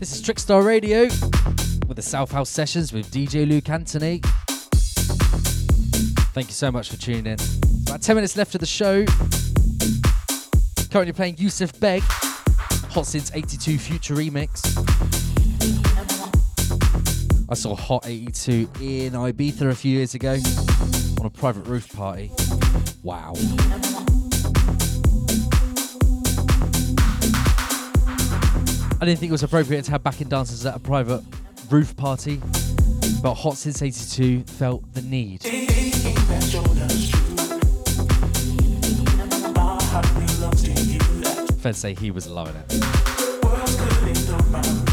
This 0.00 0.12
is 0.12 0.20
Trickstar 0.20 0.64
Radio 0.66 1.02
with 1.86 1.94
the 1.94 2.02
South 2.02 2.32
House 2.32 2.50
Sessions 2.50 2.92
with 2.92 3.08
DJ 3.12 3.48
Luke 3.48 3.70
Anthony. 3.70 4.20
Thank 6.34 6.48
you 6.48 6.54
so 6.54 6.72
much 6.72 6.90
for 6.90 6.96
tuning 6.96 7.24
in. 7.24 7.38
About 7.86 8.02
10 8.02 8.16
minutes 8.16 8.36
left 8.36 8.52
of 8.56 8.60
the 8.60 8.66
show. 8.66 9.04
Currently 10.90 11.12
playing 11.12 11.36
Yusuf 11.38 11.78
Beg, 11.78 12.02
Hot 12.90 13.06
Since 13.06 13.30
82 13.32 13.78
Future 13.78 14.16
Remix. 14.16 14.66
I 17.48 17.54
saw 17.54 17.76
Hot 17.76 18.08
82 18.08 18.68
in 18.80 19.12
Ibiza 19.12 19.70
a 19.70 19.74
few 19.76 19.92
years 19.92 20.16
ago 20.16 20.32
on 21.20 21.26
a 21.26 21.30
private 21.30 21.68
roof 21.68 21.94
party. 21.94 22.32
Wow. 23.04 23.34
I 29.00 29.06
didn't 29.06 29.18
think 29.18 29.30
it 29.30 29.32
was 29.32 29.42
appropriate 29.42 29.84
to 29.84 29.90
have 29.90 30.02
backing 30.02 30.28
dancers 30.28 30.64
at 30.64 30.76
a 30.76 30.78
private 30.78 31.22
roof 31.70 31.96
party, 31.96 32.40
but 33.22 33.34
Hot 33.34 33.56
Since 33.56 33.82
82 33.82 34.44
felt 34.44 34.82
the 34.94 35.02
need. 35.02 35.42
Fair 41.60 41.72
say 41.72 41.94
he 41.94 42.10
was 42.10 42.28
loving 42.28 42.54
it. 42.56 44.83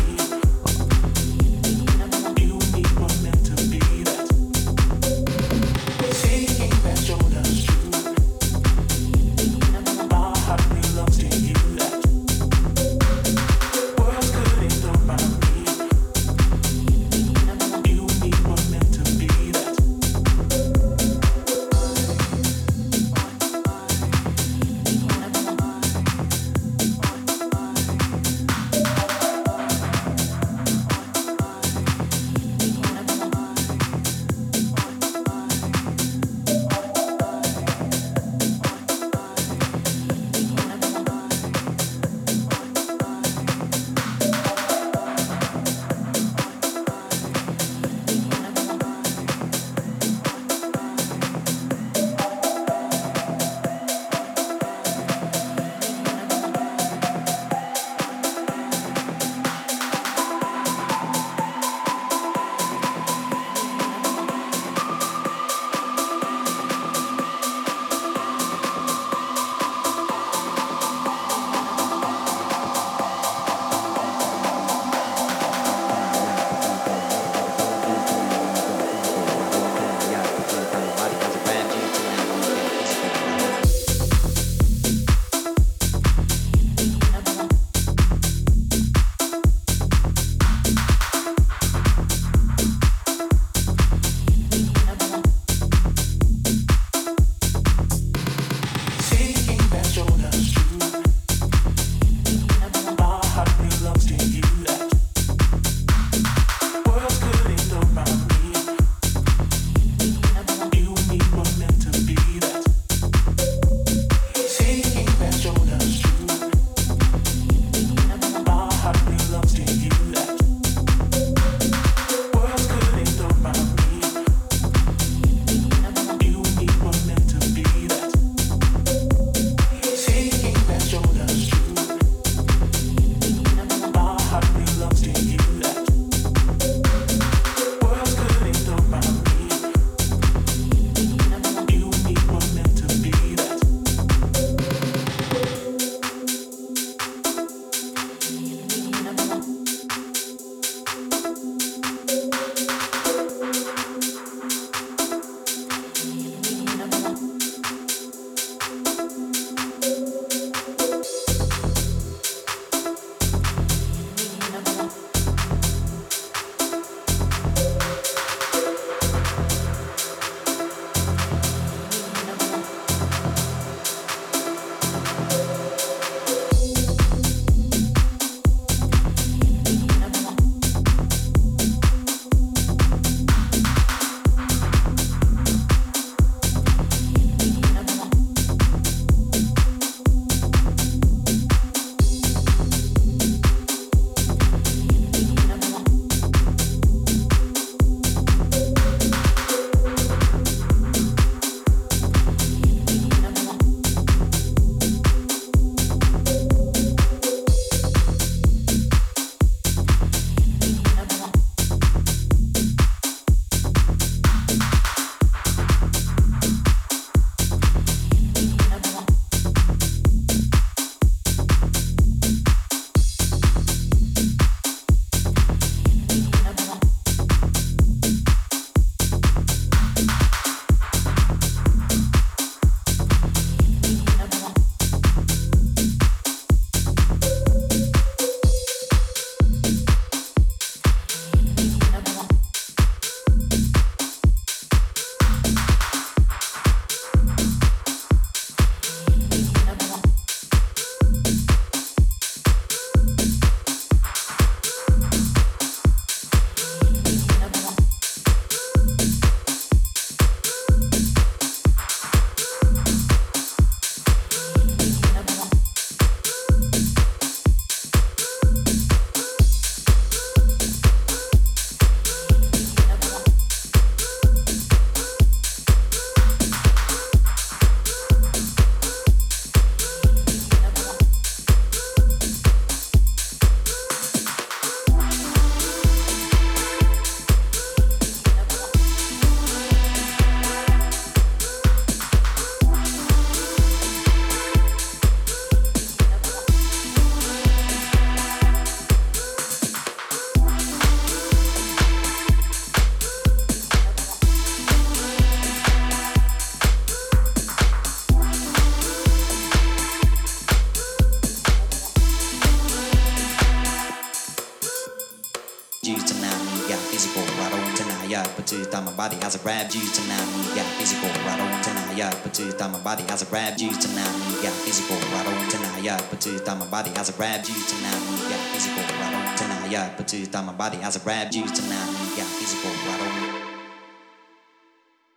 Body 322.83 323.03
has 323.03 323.21
a 323.21 323.25
grabbed 323.25 323.61
you 323.61 323.69
tonight. 323.69 324.11
Yeah, 324.41 324.49
physical 324.49 324.97
right 325.13 325.27
on 325.27 325.49
tonight. 325.49 325.83
Yeah, 325.83 326.01
but 326.09 326.19
two 326.19 326.39
thumb 326.39 326.59
my 326.59 326.65
body 326.65 326.89
has 326.95 327.09
a 327.09 327.13
grabbed 327.13 327.47
you 327.47 327.53
tonight. 327.53 328.01
Yeah, 328.27 328.37
physical 328.51 328.81
right 328.81 329.13
on 329.13 329.37
tonight. 329.37 329.69
Yeah, 329.69 329.93
but 329.95 330.07
two 330.07 330.25
thumb 330.25 330.47
my 330.47 330.53
body 330.53 330.77
has 330.77 330.95
a 330.95 330.99
grabbed 330.99 331.35
you 331.35 331.45
tonight. 331.45 331.87
Yeah, 332.17 332.25
physical 332.25 332.71
right 332.71 333.01
on. 333.01 333.11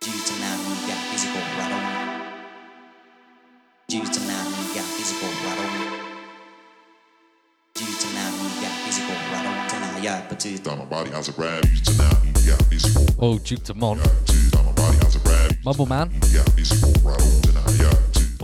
You 0.05 0.13
tonight. 0.13 0.61
Yeah, 0.87 0.99
physical 1.09 1.41
right 1.57 1.71
on. 1.73 1.83
You 3.89 4.03
tonight. 4.05 4.47
Yeah, 4.75 4.83
physical 4.83 5.29
right 5.43 5.59
on. 5.59 5.71
You 7.79 7.91
tonight. 7.97 8.61
Yeah, 8.61 8.75
physical 8.85 9.15
right 9.33 9.45
on 9.45 9.69
tonight. 9.69 10.03
Yeah, 10.03 10.25
but 10.29 10.39
two 10.39 10.57
Thought 10.57 10.77
my 10.77 10.85
body 10.85 11.09
has 11.11 11.29
a 11.29 11.31
grab 11.31 11.65
you 11.65 11.77
tonight. 11.83 12.17
Yeah, 12.45 12.57
physical. 12.69 13.05
Oh, 13.19 13.39
Duke 13.39 13.63
Dumont. 13.63 13.99
Yeah, 13.99 14.11
two 14.25 14.49
thought 14.53 14.65
my 14.65 14.71
body 14.73 14.97
has 14.97 15.15
a 15.15 15.19
grab 15.19 15.51
you. 15.51 15.57
Mumble 15.65 15.87
Man. 15.87 16.11
Yeah, 16.31 16.43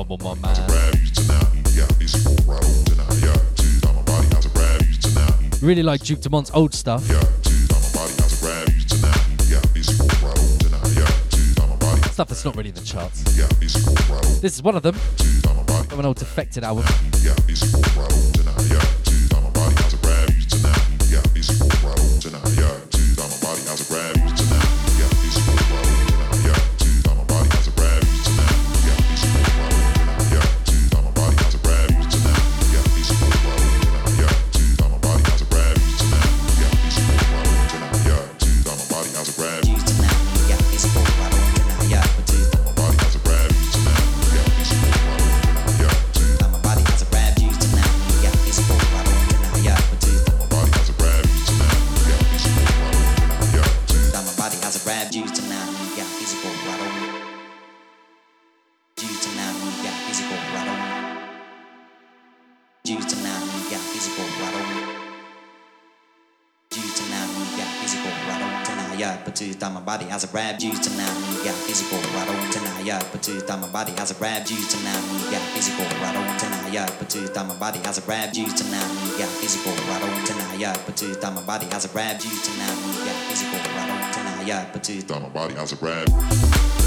physical. 0.08 0.18
Right 0.18 0.34
on 0.34 0.42
tonight. 0.42 0.42
Yeah, 0.42 0.42
two 0.42 0.42
Mumble 0.42 0.42
My 0.42 0.42
has 0.42 0.58
a 0.58 0.62
Man. 0.62 0.70
grab 0.70 0.96
you 0.96 1.12
tonight. 1.12 1.76
Yeah, 1.76 1.86
physical. 1.98 2.36
Right 2.46 2.64
on 2.64 2.86
tonight. 2.86 3.22
Yeah, 3.22 3.38
two 3.56 3.80
thought 3.82 3.96
my 3.96 4.02
body 4.04 4.28
has 4.36 4.46
a 4.46 4.50
grab 4.50 4.82
you 4.82 4.98
tonight. 4.98 5.62
Really 5.62 5.84
like 5.84 6.02
Duke 6.02 6.20
Dumont's 6.22 6.52
old 6.54 6.74
stuff. 6.74 7.08
Yeah, 7.08 7.20
two 7.44 7.52
thought 7.70 7.82
my 7.82 7.92
body 8.02 8.14
has 8.22 8.34
a 8.34 8.46
grab 8.46 8.70
you 8.70 8.82
tonight. 8.82 9.22
Yeah, 9.50 9.62
physical. 9.74 10.08
Right 10.28 10.38
on 10.38 10.60
tonight. 10.60 10.96
Yeah, 10.96 11.06
two 11.30 11.54
thought 11.54 11.70
my 11.70 11.76
body. 11.78 12.02
Stuff 12.10 12.28
that's 12.30 12.46
not 12.46 12.56
really 12.56 12.70
in 12.70 12.76
the 12.76 12.82
charts. 12.82 13.38
Yeah, 13.38 13.48
physical. 13.60 13.94
Right 14.14 14.26
on. 14.26 14.42
This 14.42 14.56
is 14.56 14.64
one 14.64 14.76
of 14.76 14.84
them. 14.84 14.96
Two 15.18 15.26
thought 15.46 15.56
my 15.56 15.64
body. 15.64 15.88
From 15.88 16.00
an 16.00 16.06
old 16.06 16.18
Defected 16.18 16.64
album. 16.64 16.86
Has 74.12 74.18
grabbed 74.20 74.50
you 74.50 74.58
tonight. 74.68 75.32
Yeah, 75.32 75.40
physical 75.54 75.86
right 76.02 76.16
on 76.16 76.38
tonight. 76.38 76.74
Yeah, 76.74 76.86
but 77.00 77.10
two 77.10 77.28
thumb 77.28 77.48
my 77.48 77.56
body 77.56 77.80
has 77.80 77.98
a 77.98 78.02
grabbed 78.02 78.36
you 78.36 78.46
tonight. 78.46 79.16
Yeah, 79.18 79.26
physical 79.26 79.72
right 79.72 80.04
on 80.04 80.26
tonight. 80.26 80.60
Yeah, 80.60 80.76
but 80.86 80.98
two 80.98 81.14
thumb 81.14 81.36
my 81.36 81.44
body 81.44 81.66
has 81.68 81.86
a 81.86 81.88
grabbed 81.88 82.24
you 82.24 82.32
tonight. 82.42 82.78
Yeah, 83.06 83.14
physical 83.30 83.60
right 83.60 83.90
on 83.90 84.14
tonight. 84.14 84.48
Yeah, 84.48 84.70
but 84.74 84.84
two 84.84 85.02
thought 85.02 85.22
my 85.22 85.30
body 85.30 85.54
has 85.56 85.72
a 85.72 86.81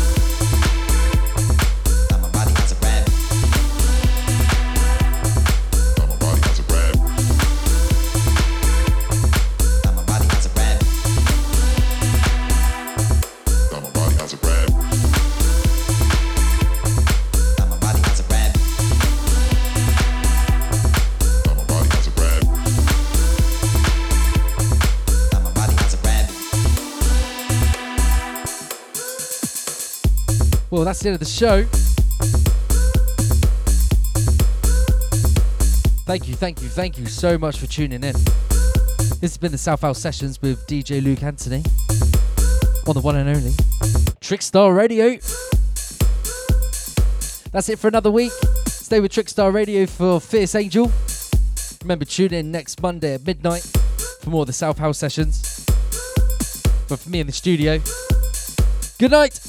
Well, 30.85 30.93
that's 30.93 31.01
the 31.01 31.09
end 31.09 31.15
of 31.15 31.21
the 31.21 31.25
show. 31.25 31.65
Thank 36.05 36.29
you, 36.29 36.35
thank 36.35 36.61
you, 36.61 36.69
thank 36.69 36.99
you 36.99 37.07
so 37.07 37.39
much 37.39 37.57
for 37.57 37.67
tuning 37.67 38.05
in. 38.05 38.13
This 38.13 39.19
has 39.23 39.39
been 39.39 39.51
the 39.51 39.57
South 39.57 39.81
House 39.81 39.99
Sessions 39.99 40.43
with 40.43 40.67
DJ 40.67 41.03
Luke 41.03 41.23
Anthony 41.23 41.63
on 42.87 42.93
the 42.93 43.01
one 43.01 43.17
and 43.17 43.31
only 43.31 43.53
Trickstar 44.21 44.77
Radio. 44.77 45.17
That's 47.51 47.71
it 47.71 47.79
for 47.79 47.89
another 47.89 48.11
week. 48.11 48.33
Stay 48.67 49.01
with 49.01 49.11
Trickstar 49.11 49.55
Radio 49.55 49.87
for 49.87 50.21
Fierce 50.21 50.55
Angel. 50.55 50.93
Remember, 51.81 52.05
tune 52.05 52.35
in 52.35 52.53
next 52.53 52.83
Monday 52.83 53.15
at 53.15 53.27
midnight 53.27 53.63
for 54.21 54.29
more 54.29 54.43
of 54.43 54.49
the 54.49 54.53
South 54.53 54.77
House 54.77 54.99
Sessions. 54.99 55.65
But 56.91 56.99
for 56.99 57.09
me 57.09 57.21
in 57.21 57.27
the 57.27 57.33
studio, 57.33 57.81
good 58.99 59.13
night. 59.13 59.41